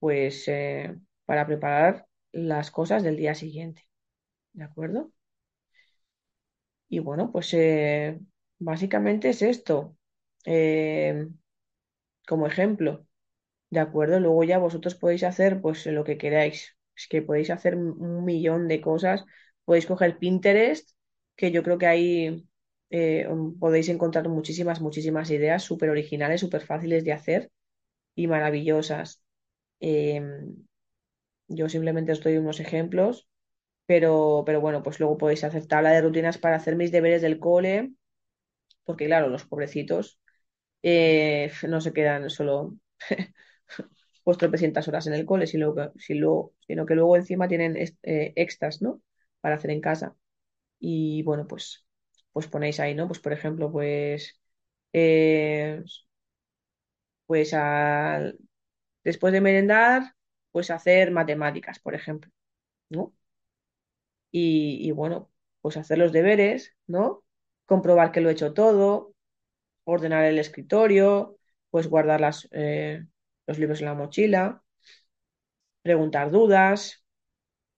pues 0.00 0.48
eh, 0.48 0.96
para 1.26 1.46
preparar 1.46 2.06
las 2.32 2.70
cosas 2.72 3.02
del 3.04 3.16
día 3.18 3.34
siguiente, 3.36 3.88
¿de 4.54 4.64
acuerdo? 4.64 5.12
Y 6.88 6.98
bueno, 7.00 7.32
pues 7.32 7.52
eh, 7.54 8.20
básicamente 8.58 9.30
es 9.30 9.42
esto, 9.42 9.96
eh, 10.46 11.28
como 12.26 12.46
ejemplo, 12.46 13.06
¿de 13.70 13.80
acuerdo? 13.80 14.20
Luego 14.20 14.44
ya 14.44 14.58
vosotros 14.58 14.94
podéis 14.94 15.24
hacer 15.24 15.60
pues 15.62 15.86
lo 15.86 16.04
que 16.04 16.18
queráis, 16.18 16.76
es 16.96 17.08
que 17.08 17.22
podéis 17.22 17.50
hacer 17.50 17.76
un 17.76 18.24
millón 18.24 18.68
de 18.68 18.80
cosas, 18.80 19.24
podéis 19.66 19.86
coger 19.86 20.18
Pinterest, 20.18 20.90
que 21.36 21.50
yo 21.52 21.62
creo 21.62 21.78
que 21.78 21.86
ahí 21.88 22.48
eh, 22.90 23.28
podéis 23.60 23.88
encontrar 23.90 24.28
muchísimas, 24.28 24.80
muchísimas 24.80 25.30
ideas 25.30 25.62
súper 25.64 25.90
originales, 25.90 26.40
súper 26.42 26.62
fáciles 26.66 27.04
de 27.04 27.12
hacer 27.12 27.52
y 28.14 28.26
maravillosas. 28.28 29.22
Em, 29.80 30.56
yo 31.48 31.68
simplemente 31.68 32.12
os 32.12 32.22
doy 32.22 32.36
unos 32.38 32.60
ejemplos 32.60 33.28
Pero, 33.86 34.44
pero 34.46 34.60
bueno, 34.62 34.82
pues 34.84 35.00
luego 35.00 35.18
podéis 35.18 35.44
hacer 35.44 35.66
tabla 35.66 35.90
de 35.92 36.02
rutinas 36.02 36.38
para 36.38 36.56
hacer 36.56 36.76
mis 36.76 36.92
deberes 36.92 37.22
del 37.22 37.40
cole, 37.40 37.92
porque 38.84 39.06
claro, 39.06 39.28
los 39.28 39.44
pobrecitos 39.46 40.18
eh, 40.82 41.52
no 41.68 41.80
se 41.82 41.92
quedan 41.94 42.30
solo 42.30 42.76
pues 44.24 44.38
tropecientas 44.38 44.88
horas 44.88 45.06
en 45.06 45.14
el 45.14 45.26
cole, 45.26 45.46
sino 45.46 45.74
que, 45.74 45.90
sino 45.98 46.86
que 46.86 46.94
luego 46.94 47.16
encima 47.16 47.48
tienen 47.48 47.76
eh, 47.76 48.32
extras, 48.36 48.82
¿no? 48.82 49.02
Para 49.40 49.56
hacer 49.56 49.70
en 49.70 49.80
casa. 49.80 50.16
Y 50.80 51.22
bueno, 51.24 51.46
pues, 51.48 51.86
pues 52.32 52.48
ponéis 52.48 52.80
ahí, 52.80 52.94
¿no? 52.94 53.08
Pues 53.08 53.20
por 53.20 53.32
ejemplo, 53.34 53.72
pues, 53.72 54.40
eh, 54.92 55.82
pues 57.26 57.54
al- 57.54 58.38
después 59.04 59.32
de 59.32 59.40
merendar, 59.42 60.14
pues 60.52 60.70
hacer 60.70 61.10
matemáticas, 61.12 61.78
por 61.80 61.94
ejemplo, 61.94 62.30
¿no? 62.90 63.14
y, 64.30 64.78
y, 64.86 64.90
bueno, 64.92 65.30
pues 65.60 65.76
hacer 65.76 65.98
los 65.98 66.12
deberes, 66.12 66.74
¿no? 66.86 67.24
Comprobar 67.66 68.12
que 68.12 68.20
lo 68.20 68.28
he 68.30 68.32
hecho 68.32 68.52
todo, 68.54 69.14
ordenar 69.84 70.24
el 70.26 70.40
escritorio, 70.40 71.38
pues 71.70 71.88
guardar 71.88 72.20
las, 72.22 72.48
eh, 72.52 73.06
los 73.46 73.58
libros 73.60 73.80
en 73.80 73.86
la 73.86 73.94
mochila, 73.94 74.64
preguntar 75.82 76.30
dudas, 76.30 77.04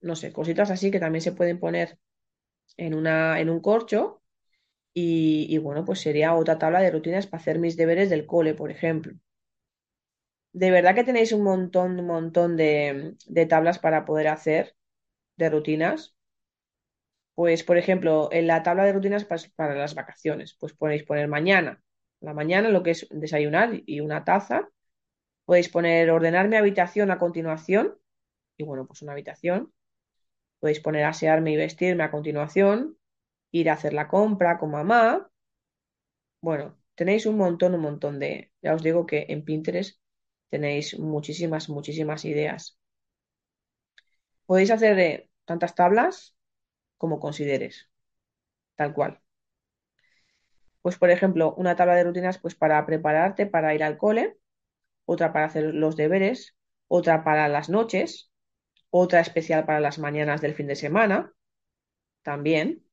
no 0.02 0.16
sé, 0.16 0.32
cositas 0.32 0.70
así 0.72 0.90
que 0.92 1.00
también 1.00 1.22
se 1.22 1.32
pueden 1.32 1.61
poner 1.61 1.98
en 2.78 2.94
una, 2.94 3.40
en 3.40 3.50
un 3.50 3.61
corcho 3.61 4.22
y, 4.94 5.46
y 5.50 5.59
bueno, 5.59 5.85
pues 5.85 6.00
sería 6.00 6.35
otra 6.35 6.59
tabla 6.59 6.80
de 6.80 6.90
rutinas 6.92 7.26
para 7.26 7.40
hacer 7.42 7.59
mis 7.61 7.76
deberes 7.78 8.11
del 8.11 8.26
cole, 8.26 8.54
por 8.54 8.70
ejemplo. 8.70 9.14
De 10.62 10.71
verdad 10.73 10.95
que 10.97 11.05
tenéis 11.05 11.31
un 11.33 11.42
montón, 11.45 12.01
un 12.01 12.07
montón 12.07 12.57
de, 12.57 13.14
de 13.27 13.47
tablas 13.47 13.79
para 13.79 14.05
poder 14.05 14.27
hacer 14.29 14.75
de 15.37 15.51
rutinas 15.51 16.16
Pues, 17.35 17.62
por 17.64 17.77
ejemplo, 17.77 18.29
en 18.33 18.47
la 18.47 18.62
tabla 18.62 18.85
de 18.85 18.92
rutinas 18.92 19.25
para, 19.25 19.75
las 19.75 19.95
vacaciones, 19.95 20.57
pues 20.59 20.73
podéis 20.73 21.05
poner 21.05 21.29
mañana, 21.29 21.83
la 22.21 22.33
mañana 22.33 22.71
lo 22.71 22.83
que 22.83 22.92
es 22.92 23.07
desayunar 23.11 23.83
y 23.87 24.01
una 24.01 24.25
taza. 24.25 24.69
Podéis 25.45 25.69
poner 25.69 26.11
ordenar 26.11 26.49
mi 26.49 26.57
habitación 26.57 27.11
a 27.11 27.19
continuación, 27.19 27.99
y 28.57 28.64
bueno, 28.64 28.87
pues 28.87 29.03
una 29.03 29.12
habitación. 29.12 29.73
Podéis 30.61 30.81
poner 30.81 31.05
asearme 31.05 31.53
y 31.53 31.57
vestirme 31.57 32.05
a 32.05 32.11
continuación, 32.11 32.99
ir 33.53 33.71
a 33.71 33.75
hacer 33.75 33.95
la 33.95 34.09
compra 34.09 34.59
con 34.59 34.73
mamá. 34.73 35.31
Bueno, 36.40 36.79
tenéis 36.95 37.27
un 37.27 37.37
montón, 37.37 37.75
un 37.75 37.81
montón 37.83 38.19
de, 38.19 38.53
ya 38.62 38.75
os 38.75 38.83
digo 38.83 39.05
que 39.07 39.27
en 39.29 39.45
Pinterest 39.45 40.01
tenéis 40.50 40.98
muchísimas, 40.98 41.68
muchísimas 41.68 42.24
ideas. 42.24 42.78
Podéis 44.48 44.70
hacer 44.72 44.92
de 44.96 45.30
tantas 45.48 45.74
tablas 45.76 46.37
como 46.98 47.20
consideres, 47.20 47.90
tal 48.76 48.94
cual. 48.94 49.20
Pues, 50.82 50.96
por 50.98 51.11
ejemplo, 51.11 51.54
una 51.56 51.76
tabla 51.76 51.94
de 51.96 52.04
rutinas 52.04 52.38
pues 52.38 52.54
para 52.54 52.85
prepararte 52.87 53.46
para 53.46 53.74
ir 53.74 53.82
al 53.85 53.98
cole, 53.98 54.38
otra 55.06 55.32
para 55.32 55.46
hacer 55.46 55.74
los 55.74 55.96
deberes, 55.96 56.56
otra 56.88 57.24
para 57.24 57.48
las 57.48 57.68
noches, 57.70 58.32
otra 58.90 59.20
especial 59.20 59.66
para 59.66 59.80
las 59.80 59.98
mañanas 60.00 60.40
del 60.42 60.54
fin 60.54 60.66
de 60.68 60.76
semana, 60.76 61.32
también. 62.22 62.85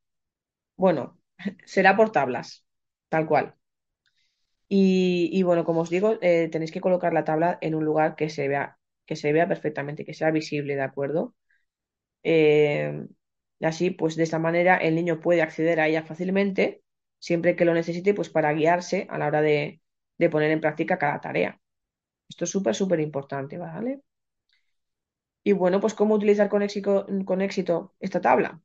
Bueno, 0.78 1.20
será 1.66 1.98
por 1.98 2.12
tablas, 2.12 2.66
tal 3.10 3.28
cual. 3.28 3.56
Y, 4.76 5.44
bueno, 5.44 5.66
como 5.66 5.82
os 5.82 5.90
digo, 5.92 6.18
eh, 6.22 6.50
tenéis 6.52 6.72
que 6.72 6.82
colocar 6.82 7.14
la 7.14 7.24
tabla 7.26 7.58
en 7.62 7.76
un 7.76 7.86
lugar 7.86 8.16
que 8.16 8.30
se 8.30 8.48
vea, 8.48 8.80
que 9.06 9.16
se 9.16 9.32
vea 9.32 9.48
perfectamente, 9.48 10.04
que 10.06 10.16
sea 10.16 10.32
visible, 10.32 10.76
¿de 10.76 10.82
acuerdo? 10.82 11.36
Eh, 12.24 13.06
así, 13.62 13.92
pues 13.92 14.16
de 14.16 14.24
esta 14.24 14.40
manera 14.40 14.78
el 14.78 14.96
niño 14.96 15.20
puede 15.22 15.42
acceder 15.44 15.80
a 15.80 15.88
ella 15.88 16.04
fácilmente, 16.04 16.84
siempre 17.20 17.56
que 17.56 17.66
lo 17.66 17.74
necesite, 17.76 18.14
pues 18.16 18.30
para 18.30 18.54
guiarse 18.54 19.08
a 19.10 19.18
la 19.20 19.28
hora 19.28 19.42
de, 19.42 19.82
de 20.18 20.30
poner 20.30 20.52
en 20.52 20.62
práctica 20.62 20.98
cada 21.00 21.22
tarea. 21.22 21.62
Esto 22.30 22.46
es 22.46 22.52
súper, 22.52 22.76
súper 22.76 23.00
importante, 23.02 23.58
¿vale? 23.60 24.02
Y 25.44 25.54
bueno, 25.54 25.80
pues 25.80 25.94
¿cómo 25.94 26.16
utilizar 26.16 26.50
con 26.50 26.62
éxito, 26.64 27.06
con 27.26 27.42
éxito 27.42 27.94
esta 28.00 28.22
tabla? 28.22 28.62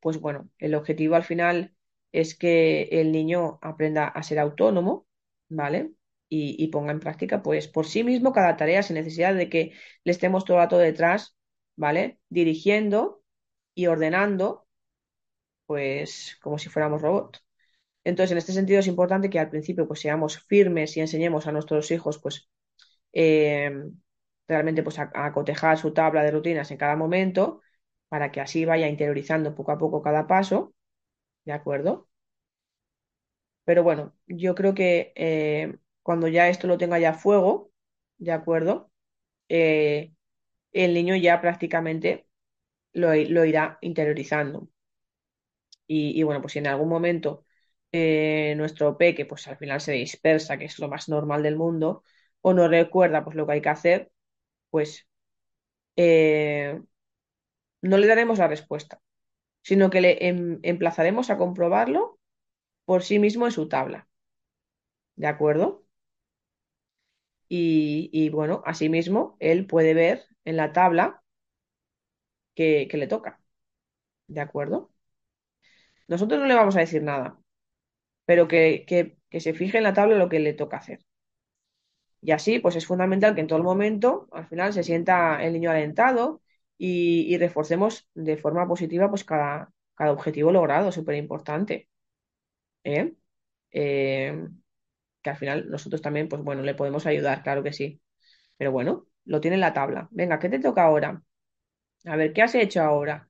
Pues 0.00 0.18
bueno, 0.20 0.50
el 0.58 0.74
objetivo 0.74 1.14
al 1.14 1.24
final 1.24 1.74
es 2.12 2.36
que 2.36 2.84
el 2.92 3.12
niño 3.12 3.58
aprenda 3.62 4.06
a 4.08 4.22
ser 4.22 4.38
autónomo, 4.38 5.06
¿vale? 5.48 5.92
Y, 6.28 6.68
ponga 6.68 6.92
en 6.92 7.00
práctica, 7.00 7.42
pues, 7.42 7.68
por 7.68 7.86
sí 7.86 8.04
mismo 8.04 8.32
cada 8.32 8.56
tarea 8.56 8.82
sin 8.82 8.94
necesidad 8.96 9.34
de 9.34 9.50
que 9.50 9.72
le 10.04 10.12
estemos 10.12 10.44
todo 10.46 10.56
el 10.58 10.62
rato 10.64 10.78
detrás, 10.78 11.36
¿vale? 11.76 12.20
Dirigiendo 12.30 13.22
y 13.74 13.86
ordenando, 13.86 14.66
pues, 15.66 16.38
como 16.42 16.58
si 16.58 16.68
fuéramos 16.68 17.02
robots. 17.02 17.42
Entonces, 18.04 18.32
en 18.32 18.38
este 18.38 18.52
sentido 18.52 18.80
es 18.80 18.86
importante 18.88 19.30
que 19.30 19.38
al 19.40 19.50
principio, 19.50 19.86
pues, 19.88 20.00
seamos 20.00 20.40
firmes 20.44 20.96
y 20.96 21.00
enseñemos 21.00 21.46
a 21.46 21.52
nuestros 21.52 21.90
hijos, 21.90 22.18
pues, 22.20 22.48
eh, 23.12 23.72
realmente, 24.48 24.82
pues, 24.82 24.98
a, 24.98 25.10
a 25.14 25.32
cotejar 25.32 25.78
su 25.78 25.92
tabla 25.94 26.24
de 26.24 26.32
rutinas 26.32 26.70
en 26.70 26.78
cada 26.78 26.96
momento 26.96 27.62
para 28.08 28.32
que 28.32 28.40
así 28.40 28.64
vaya 28.64 28.88
interiorizando 28.88 29.54
poco 29.54 29.72
a 29.72 29.78
poco 29.78 30.02
cada 30.02 30.26
paso, 30.26 30.74
¿de 31.44 31.52
acuerdo? 31.52 32.08
Pero 33.64 33.82
bueno, 33.82 34.14
yo 34.26 34.54
creo 34.54 34.74
que 34.74 35.12
eh, 35.16 35.76
cuando 36.02 36.28
ya 36.28 36.48
esto 36.48 36.66
lo 36.66 36.78
tenga 36.78 36.98
ya 36.98 37.10
a 37.10 37.14
fuego, 37.14 37.70
¿de 38.18 38.32
acuerdo? 38.32 38.90
Eh, 39.48 40.14
el 40.72 40.94
niño 40.94 41.16
ya 41.16 41.40
prácticamente 41.42 42.28
lo, 42.94 43.14
lo 43.14 43.44
irá 43.46 43.78
interiorizando. 43.82 44.68
Y, 45.86 46.22
bueno, 46.22 46.40
pues 46.40 46.54
si 46.54 46.58
en 46.60 46.66
algún 46.68 46.88
momento 46.88 47.44
eh, 47.92 48.54
nuestro 48.56 48.96
peque 48.96 49.26
pues 49.26 49.46
al 49.48 49.58
final 49.58 49.80
se 49.80 49.92
dispersa, 49.92 50.56
que 50.58 50.64
es 50.66 50.78
lo 50.78 50.88
más 50.88 51.08
normal 51.08 51.42
del 51.42 51.56
mundo, 51.56 52.02
o 52.40 52.54
no 52.54 52.68
recuerda 52.68 53.24
pues 53.24 53.36
lo 53.36 53.46
que 53.46 53.52
hay 53.54 53.62
que 53.62 53.68
hacer, 53.68 54.12
pues 54.70 55.08
no 57.82 57.96
le 57.98 58.06
daremos 58.08 58.38
la 58.38 58.48
respuesta, 58.48 59.00
sino 59.62 59.90
que 59.90 60.00
le 60.00 60.28
em, 60.28 60.58
emplazaremos 60.62 61.30
a 61.30 61.38
comprobarlo 61.38 62.18
por 62.84 63.02
sí 63.02 63.18
mismo 63.18 63.46
en 63.46 63.52
su 63.52 63.68
tabla. 63.68 64.08
¿De 65.16 65.26
acuerdo? 65.26 65.84
Y, 67.48 68.30
bueno, 68.30 68.62
asimismo, 68.64 69.36
él 69.38 69.66
puede 69.66 69.92
ver 69.94 70.24
en 70.44 70.56
la 70.56 70.72
tabla 70.72 71.22
que, 72.54 72.88
le 72.92 73.06
toca. 73.06 73.40
¿De 74.28 74.40
acuerdo? 74.40 74.90
Nosotros 76.08 76.38
no 76.40 76.46
le 76.46 76.54
vamos 76.54 76.76
a 76.76 76.80
decir 76.80 77.02
nada, 77.02 77.38
pero 78.26 78.48
que, 78.48 78.84
que, 78.86 79.40
se 79.40 79.54
fije 79.54 79.78
en 79.78 79.84
la 79.84 79.94
tabla 79.94 80.16
lo 80.16 80.28
que 80.28 80.40
le 80.40 80.54
toca 80.54 80.78
hacer. 80.78 81.00
Y 82.20 82.30
así, 82.30 82.58
pues 82.60 82.76
es 82.76 82.86
fundamental 82.86 83.34
que 83.34 83.40
en 83.42 83.46
todo 83.48 83.62
momento, 83.62 84.28
al 84.32 84.46
final, 84.46 84.72
se 84.72 84.84
sienta 84.84 85.42
el 85.42 85.52
niño 85.52 85.70
alentado 85.70 86.40
y, 86.78 87.36
reforcemos 87.38 88.08
de 88.14 88.36
forma 88.36 88.66
positiva 88.68 89.08
pues 89.08 89.24
cada, 89.24 89.72
cada 89.94 90.12
objetivo 90.12 90.52
logrado, 90.52 90.92
súper 90.92 91.16
importante. 91.16 91.88
¿eh? 92.84 93.14
Eh, 93.72 94.48
que 95.22 95.30
al 95.30 95.36
final 95.36 95.70
nosotros 95.70 96.02
también, 96.02 96.28
pues 96.28 96.42
bueno, 96.42 96.62
le 96.62 96.74
podemos 96.74 97.06
ayudar, 97.06 97.42
claro 97.42 97.62
que 97.62 97.72
sí. 97.72 98.00
Pero 98.56 98.72
bueno, 98.72 99.06
lo 99.24 99.40
tiene 99.40 99.56
en 99.56 99.60
la 99.62 99.74
tabla. 99.74 100.08
Venga, 100.12 100.38
¿qué 100.38 100.48
te 100.48 100.58
toca 100.60 100.84
ahora? 100.84 101.22
A 102.06 102.16
ver, 102.16 102.32
¿qué 102.32 102.42
has 102.42 102.54
hecho 102.54 102.82
ahora? 102.82 103.28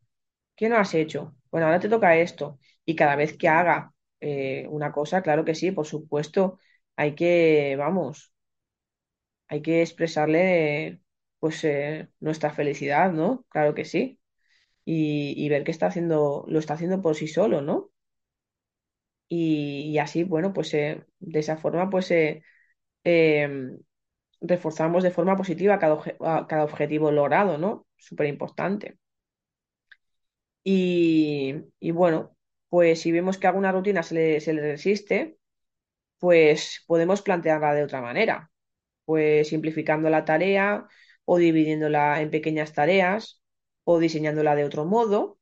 ¿Qué 0.57 0.68
no 0.68 0.76
has 0.78 0.94
hecho? 0.94 1.37
Bueno, 1.50 1.66
ahora 1.66 1.81
te 1.81 1.88
toca 1.88 2.16
esto. 2.16 2.59
Y 2.85 2.96
cada 2.96 3.16
vez 3.16 3.37
que 3.38 3.48
haga 3.48 3.94
eh, 4.20 4.66
una 4.70 4.92
cosa, 4.92 5.22
claro 5.22 5.44
que 5.44 5.55
sí, 5.55 5.72
por 5.72 5.87
supuesto, 5.87 6.59
hay 6.96 7.14
que, 7.14 7.76
vamos, 7.78 8.33
hay 9.48 9.62
que 9.62 9.83
expresarle 9.83 11.00
pues 11.42 11.64
eh, 11.64 12.09
nuestra 12.20 12.52
felicidad, 12.52 13.12
¿no? 13.12 13.44
Claro 13.48 13.74
que 13.74 13.85
sí. 13.85 14.20
Y, 14.85 15.48
ver 15.50 15.64
que 15.64 15.72
está 15.72 15.87
haciendo, 15.88 16.44
lo 16.48 16.59
está 16.61 16.74
haciendo 16.74 17.02
por 17.02 17.16
sí 17.16 17.28
solo, 17.28 17.62
¿no? 17.62 17.90
Y, 19.28 19.98
así, 19.98 20.24
bueno, 20.24 20.52
pues 20.52 20.72
eh, 20.74 21.05
de 21.18 21.40
esa 21.40 21.57
forma, 21.57 21.88
pues 21.90 22.11
eh, 22.12 22.44
em, 23.05 23.78
reforzamos 24.40 25.02
de 25.05 25.11
forma 25.12 25.37
positiva 25.37 25.78
cada, 25.78 26.64
objetivo 26.64 27.11
logrado, 27.12 27.59
¿no? 27.59 27.87
Súper 27.96 28.28
importante. 28.28 28.98
Y, 30.64 31.57
y 31.81 31.90
bueno, 31.90 32.37
pues 32.68 33.00
si 33.00 33.12
vemos 33.12 33.38
que 33.38 33.46
alguna 33.48 33.72
rutina 33.72 34.02
se 34.02 34.14
le, 34.14 34.40
se 34.40 34.52
le 34.55 34.62
resiste, 34.62 35.38
pues 36.18 36.85
podemos 36.87 37.22
plantearla 37.22 37.74
de 37.74 37.85
otra 37.85 38.00
manera, 38.02 38.50
pues 39.05 39.48
simplificando 39.48 40.11
la 40.11 40.24
tarea 40.24 40.88
o 41.25 41.39
dividiéndola 41.39 42.21
en 42.23 42.31
pequeñas 42.31 42.73
tareas 42.73 43.43
o 43.85 43.99
diseñándola 43.99 44.55
de 44.57 44.65
otro 44.65 44.85
modo 44.85 45.39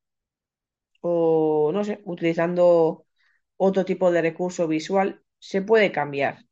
o 1.03 1.71
no 1.75 1.85
sé, 1.85 2.01
utilizando 2.05 3.07
otro 3.57 3.85
tipo 3.85 4.11
de 4.13 4.23
recurso 4.23 4.67
visual, 4.69 5.23
se 5.39 5.63
puede 5.63 5.93
cambiar, 5.93 6.47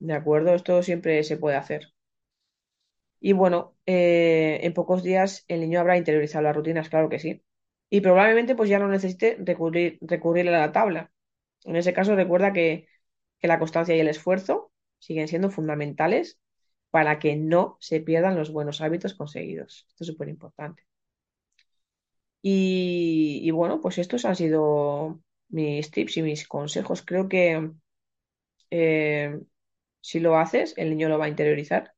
¿de 0.00 0.12
acuerdo? 0.12 0.54
Esto 0.54 0.82
siempre 0.82 1.24
se 1.24 1.38
puede 1.38 1.56
hacer. 1.56 1.94
Y 3.20 3.32
bueno, 3.34 3.76
eh, 3.86 4.60
en 4.62 4.74
pocos 4.74 5.02
días 5.02 5.44
el 5.48 5.60
niño 5.60 5.80
habrá 5.80 5.96
interiorizado 5.96 6.42
las 6.44 6.56
rutinas, 6.56 6.88
claro 6.88 7.08
que 7.08 7.18
sí. 7.20 7.44
Y 7.88 8.00
probablemente 8.00 8.54
pues 8.56 8.68
ya 8.70 8.78
no 8.78 8.88
necesite 8.88 9.36
recurrir, 9.40 9.98
recurrir 10.00 10.48
a 10.48 10.52
la 10.58 10.72
tabla. 10.72 11.12
En 11.64 11.76
ese 11.76 11.92
caso 11.94 12.16
recuerda 12.16 12.52
que, 12.52 12.88
que 13.40 13.48
la 13.48 13.58
constancia 13.60 13.96
y 13.96 14.00
el 14.00 14.08
esfuerzo 14.08 14.72
siguen 14.98 15.28
siendo 15.28 15.50
fundamentales 15.50 16.40
para 16.92 17.20
que 17.20 17.36
no 17.36 17.78
se 17.80 18.00
pierdan 18.02 18.36
los 18.38 18.52
buenos 18.52 18.82
hábitos 18.82 19.14
conseguidos. 19.14 19.86
Esto 19.90 20.04
es 20.04 20.08
súper 20.08 20.30
importante. 20.30 20.84
Y, 22.42 23.50
bueno, 23.52 23.80
pues 23.80 23.98
estos 23.98 24.24
han 24.24 24.36
sido 24.36 25.20
mis 25.48 25.90
tips 25.90 26.16
y 26.18 26.22
mis 26.22 26.48
consejos. 26.48 27.02
Creo 27.02 27.28
que 27.28 27.70
eh, 28.70 29.40
si 30.00 30.20
lo 30.20 30.38
haces, 30.38 30.74
el 30.78 30.90
niño 30.90 31.08
lo 31.08 31.18
va 31.18 31.26
a 31.26 31.28
interiorizar 31.28 31.94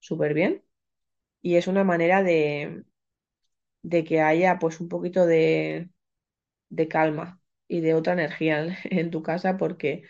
súper 0.00 0.34
bien. 0.34 0.64
Y 1.42 1.56
es 1.56 1.66
una 1.68 1.84
manera 1.84 2.22
de, 2.24 2.84
de 3.82 4.04
que 4.04 4.20
haya 4.20 4.58
pues 4.58 4.80
un 4.80 4.88
poquito 4.88 5.26
de, 5.26 5.90
de 6.70 6.88
calma 6.88 7.40
y 7.68 7.80
de 7.80 7.94
otra 7.94 8.14
energía 8.14 8.64
en, 8.64 8.76
en 9.00 9.10
tu 9.12 9.22
casa 9.22 9.56
porque, 9.56 10.04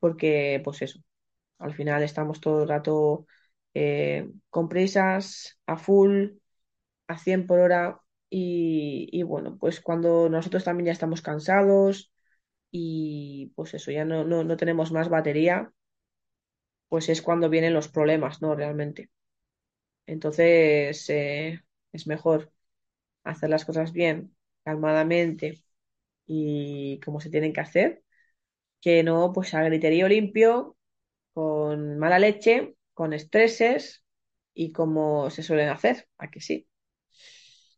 porque 0.00 0.60
pues 0.64 0.82
eso, 0.82 1.00
al 1.58 1.74
final 1.74 2.02
estamos 2.02 2.40
todo 2.40 2.62
el 2.64 2.68
rato 2.70 3.26
eh, 3.76 4.30
con 4.50 4.68
prisas, 4.70 5.58
a 5.66 5.76
full, 5.76 6.30
a 7.08 7.18
100 7.18 7.46
por 7.46 7.60
hora 7.60 8.00
y, 8.30 9.22
bueno, 9.24 9.58
pues 9.58 9.80
cuando 9.80 10.28
nosotros 10.30 10.64
también 10.64 10.86
ya 10.88 10.92
estamos 10.92 11.22
cansados 11.22 12.12
y 12.72 13.52
pues 13.56 13.74
eso, 13.74 13.90
ya 13.92 14.04
no, 14.06 14.24
no, 14.24 14.44
no 14.44 14.56
tenemos 14.58 14.92
más 14.92 15.08
batería, 15.10 15.72
pues 16.88 17.08
es 17.08 17.22
cuando 17.22 17.48
vienen 17.50 17.74
los 17.74 17.88
problemas, 17.88 18.42
¿no? 18.42 18.54
Realmente. 18.54 19.10
Entonces, 20.06 21.08
eh, 21.10 21.62
es 21.92 22.06
mejor 22.06 22.52
hacer 23.24 23.50
las 23.50 23.64
cosas 23.64 23.92
bien, 23.92 24.36
calmadamente 24.64 25.62
y 26.26 27.00
como 27.04 27.20
se 27.20 27.30
tienen 27.30 27.52
que 27.54 27.60
hacer, 27.62 28.04
que 28.82 29.04
no 29.04 29.32
pues 29.34 29.54
a 29.54 29.64
griterío 29.64 30.08
limpio, 30.08 30.76
con 31.34 31.98
mala 31.98 32.20
leche, 32.20 32.75
con 32.96 33.14
estreses 33.14 34.04
y 34.54 34.72
como 34.72 35.30
se 35.30 35.44
suelen 35.44 35.70
hacer, 35.70 36.08
¿a 36.18 36.30
que 36.32 36.42
sí? 36.42 36.68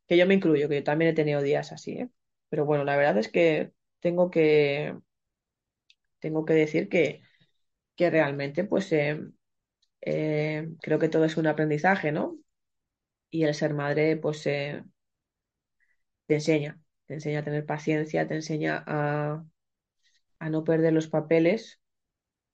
Que 0.06 0.16
yo 0.16 0.26
me 0.26 0.34
incluyo, 0.34 0.68
que 0.68 0.76
yo 0.76 0.84
también 0.84 1.10
he 1.12 1.14
tenido 1.14 1.42
días 1.42 1.72
así, 1.72 1.92
¿eh? 1.98 2.10
Pero 2.48 2.64
bueno, 2.64 2.84
la 2.84 2.96
verdad 2.96 3.18
es 3.18 3.28
que 3.30 3.72
tengo 4.00 4.30
que, 4.30 4.94
tengo 6.20 6.44
que 6.44 6.54
decir 6.54 6.88
que, 6.88 7.22
que 7.96 8.10
realmente, 8.10 8.64
pues, 8.64 8.92
eh, 8.92 9.20
eh, 10.02 10.68
creo 10.82 10.98
que 10.98 11.08
todo 11.08 11.26
es 11.26 11.36
un 11.36 11.46
aprendizaje, 11.48 12.12
¿no? 12.12 12.38
Y 13.30 13.44
el 13.44 13.54
ser 13.54 13.74
madre, 13.74 14.16
pues, 14.16 14.46
eh, 14.48 14.84
te 16.26 16.34
enseña, 16.34 16.80
te 17.06 17.14
enseña 17.14 17.40
a 17.40 17.44
tener 17.44 17.66
paciencia, 17.66 18.26
te 18.28 18.34
enseña 18.34 18.84
a, 18.86 19.44
a 20.40 20.50
no 20.50 20.64
perder 20.64 20.92
los 20.94 21.08
papeles, 21.08 21.80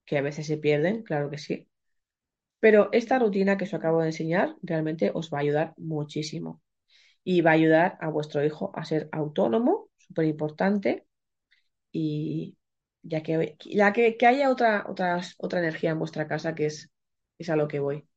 que 0.06 0.18
a 0.18 0.22
veces 0.22 0.46
se 0.48 0.58
pierden, 0.58 1.02
claro 1.04 1.30
que 1.30 1.38
sí. 1.38 1.68
Pero 2.64 2.88
esta 3.00 3.18
rutina 3.24 3.56
que 3.58 3.66
os 3.68 3.74
acabo 3.74 4.00
de 4.00 4.10
enseñar 4.12 4.46
realmente 4.70 5.04
os 5.18 5.26
va 5.32 5.36
a 5.38 5.42
ayudar 5.42 5.68
muchísimo. 5.76 6.62
Y 7.24 7.42
va 7.42 7.50
a 7.52 7.54
ayudar 7.60 7.98
a 8.00 8.08
vuestro 8.10 8.44
hijo 8.44 8.72
a 8.74 8.84
ser 8.86 9.08
autónomo, 9.12 9.90
súper 9.98 10.26
importante, 10.26 11.06
y 11.92 12.56
ya 13.02 13.22
que, 13.22 13.56
que, 13.94 14.16
que 14.18 14.26
haya 14.26 14.50
otra, 14.50 14.86
otra, 14.88 15.20
otra 15.38 15.60
energía 15.60 15.90
en 15.92 15.98
vuestra 16.00 16.28
casa 16.28 16.54
que 16.54 16.66
es, 16.66 16.90
es 17.38 17.50
a 17.50 17.56
lo 17.56 17.68
que 17.68 17.80
voy, 17.80 18.08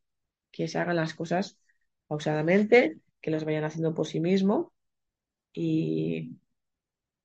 que 0.52 0.68
se 0.70 0.80
hagan 0.80 0.98
las 0.98 1.14
cosas 1.16 1.60
pausadamente, 2.08 3.00
que 3.22 3.32
los 3.32 3.46
vayan 3.46 3.66
haciendo 3.66 3.94
por 3.96 4.08
sí 4.08 4.20
mismo. 4.22 4.74
Y 5.54 6.38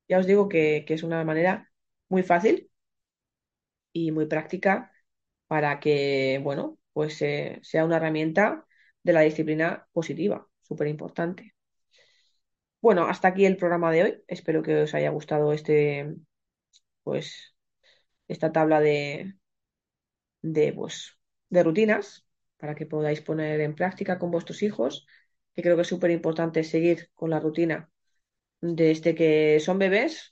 ya 0.09 0.19
os 0.19 0.27
digo 0.27 0.49
que, 0.49 0.85
que 0.87 0.95
es 0.95 1.03
una 1.03 1.23
manera 1.25 1.71
muy 2.09 2.23
fácil 2.23 2.69
y 3.91 4.11
muy 4.11 4.25
práctica 4.27 4.91
para 5.47 5.79
que, 5.79 6.39
bueno, 6.43 6.77
pues 6.93 7.21
eh, 7.21 7.59
sea 7.63 7.85
una 7.85 7.97
herramienta 7.97 8.65
de 9.03 9.13
la 9.13 9.21
disciplina 9.21 9.87
positiva, 9.93 10.47
súper 10.61 10.87
importante. 10.87 11.53
Bueno, 12.81 13.05
hasta 13.07 13.29
aquí 13.29 13.45
el 13.45 13.57
programa 13.57 13.91
de 13.91 14.03
hoy. 14.03 14.23
Espero 14.27 14.61
que 14.63 14.83
os 14.83 14.93
haya 14.93 15.09
gustado 15.09 15.53
este, 15.53 16.15
pues, 17.03 17.55
esta 18.27 18.51
tabla 18.53 18.79
de, 18.81 19.35
de, 20.41 20.73
pues, 20.73 21.17
de 21.49 21.63
rutinas 21.63 22.25
para 22.57 22.75
que 22.75 22.85
podáis 22.85 23.21
poner 23.21 23.59
en 23.61 23.75
práctica 23.75 24.19
con 24.19 24.31
vuestros 24.31 24.61
hijos, 24.63 25.05
que 25.53 25.61
creo 25.61 25.75
que 25.75 25.83
es 25.83 25.87
súper 25.87 26.11
importante 26.11 26.63
seguir 26.63 27.09
con 27.13 27.29
la 27.29 27.39
rutina 27.39 27.89
desde 28.61 29.15
que 29.15 29.59
son 29.61 29.79
bebés 29.79 30.31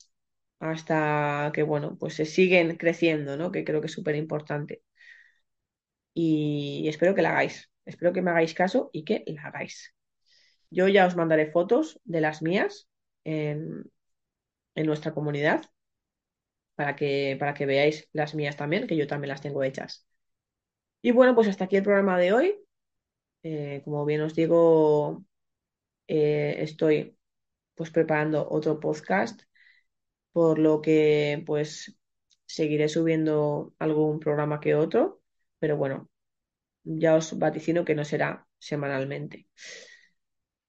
hasta 0.59 1.51
que, 1.53 1.63
bueno, 1.63 1.97
pues 1.99 2.15
se 2.15 2.25
siguen 2.25 2.77
creciendo, 2.77 3.37
¿no? 3.37 3.51
Que 3.51 3.65
creo 3.65 3.81
que 3.81 3.87
es 3.87 3.93
súper 3.93 4.15
importante. 4.15 4.83
Y 6.13 6.87
espero 6.87 7.15
que 7.15 7.21
la 7.21 7.31
hagáis. 7.31 7.71
Espero 7.85 8.13
que 8.13 8.21
me 8.21 8.31
hagáis 8.31 8.53
caso 8.53 8.89
y 8.93 9.03
que 9.03 9.23
la 9.27 9.43
hagáis. 9.43 9.93
Yo 10.69 10.87
ya 10.87 11.05
os 11.07 11.15
mandaré 11.15 11.51
fotos 11.51 11.99
de 12.05 12.21
las 12.21 12.41
mías 12.41 12.89
en, 13.23 13.91
en 14.75 14.85
nuestra 14.85 15.13
comunidad 15.13 15.63
para 16.75 16.95
que, 16.95 17.35
para 17.39 17.53
que 17.53 17.65
veáis 17.65 18.09
las 18.13 18.35
mías 18.35 18.57
también, 18.57 18.87
que 18.87 18.97
yo 18.97 19.07
también 19.07 19.29
las 19.29 19.41
tengo 19.41 19.63
hechas. 19.63 20.07
Y 21.01 21.11
bueno, 21.11 21.35
pues 21.35 21.47
hasta 21.47 21.65
aquí 21.65 21.77
el 21.77 21.83
programa 21.83 22.17
de 22.19 22.33
hoy. 22.33 22.55
Eh, 23.43 23.81
como 23.83 24.05
bien 24.05 24.21
os 24.21 24.35
digo, 24.35 25.25
eh, 26.07 26.57
estoy 26.59 27.17
pues 27.75 27.91
preparando 27.91 28.47
otro 28.49 28.79
podcast, 28.79 29.41
por 30.33 30.59
lo 30.59 30.81
que 30.81 31.43
pues 31.45 31.97
seguiré 32.45 32.89
subiendo 32.89 33.73
algún 33.79 34.19
programa 34.19 34.59
que 34.59 34.75
otro, 34.75 35.20
pero 35.61 35.77
bueno, 35.77 36.09
ya 36.83 37.15
os 37.15 37.37
vaticino 37.37 37.85
que 37.85 37.95
no 37.95 38.03
será 38.03 38.47
semanalmente. 38.57 39.47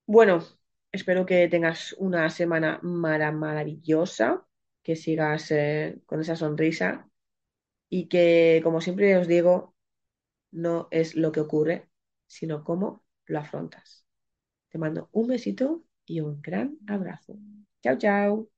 Bueno, 0.06 0.44
espero 0.92 1.24
que 1.26 1.48
tengas 1.48 1.94
una 1.98 2.28
semana 2.30 2.78
mara 2.82 3.32
maravillosa, 3.32 4.46
que 4.82 4.96
sigas 4.96 5.50
eh, 5.50 6.00
con 6.06 6.20
esa 6.20 6.36
sonrisa 6.36 7.08
y 7.88 8.08
que, 8.08 8.60
como 8.62 8.80
siempre 8.82 9.16
os 9.16 9.28
digo, 9.28 9.74
no 10.52 10.88
es 10.90 11.16
lo 11.16 11.32
que 11.32 11.40
ocurre, 11.40 11.88
sino 12.26 12.64
cómo 12.64 13.04
lo 13.26 13.38
afrontas. 13.40 14.04
Te 14.70 14.78
mando 14.78 15.08
un 15.12 15.28
besito 15.28 15.84
y 16.04 16.20
un 16.20 16.42
gran 16.42 16.78
abrazo. 16.86 17.38
Chao, 17.82 17.98
chao. 17.98 18.48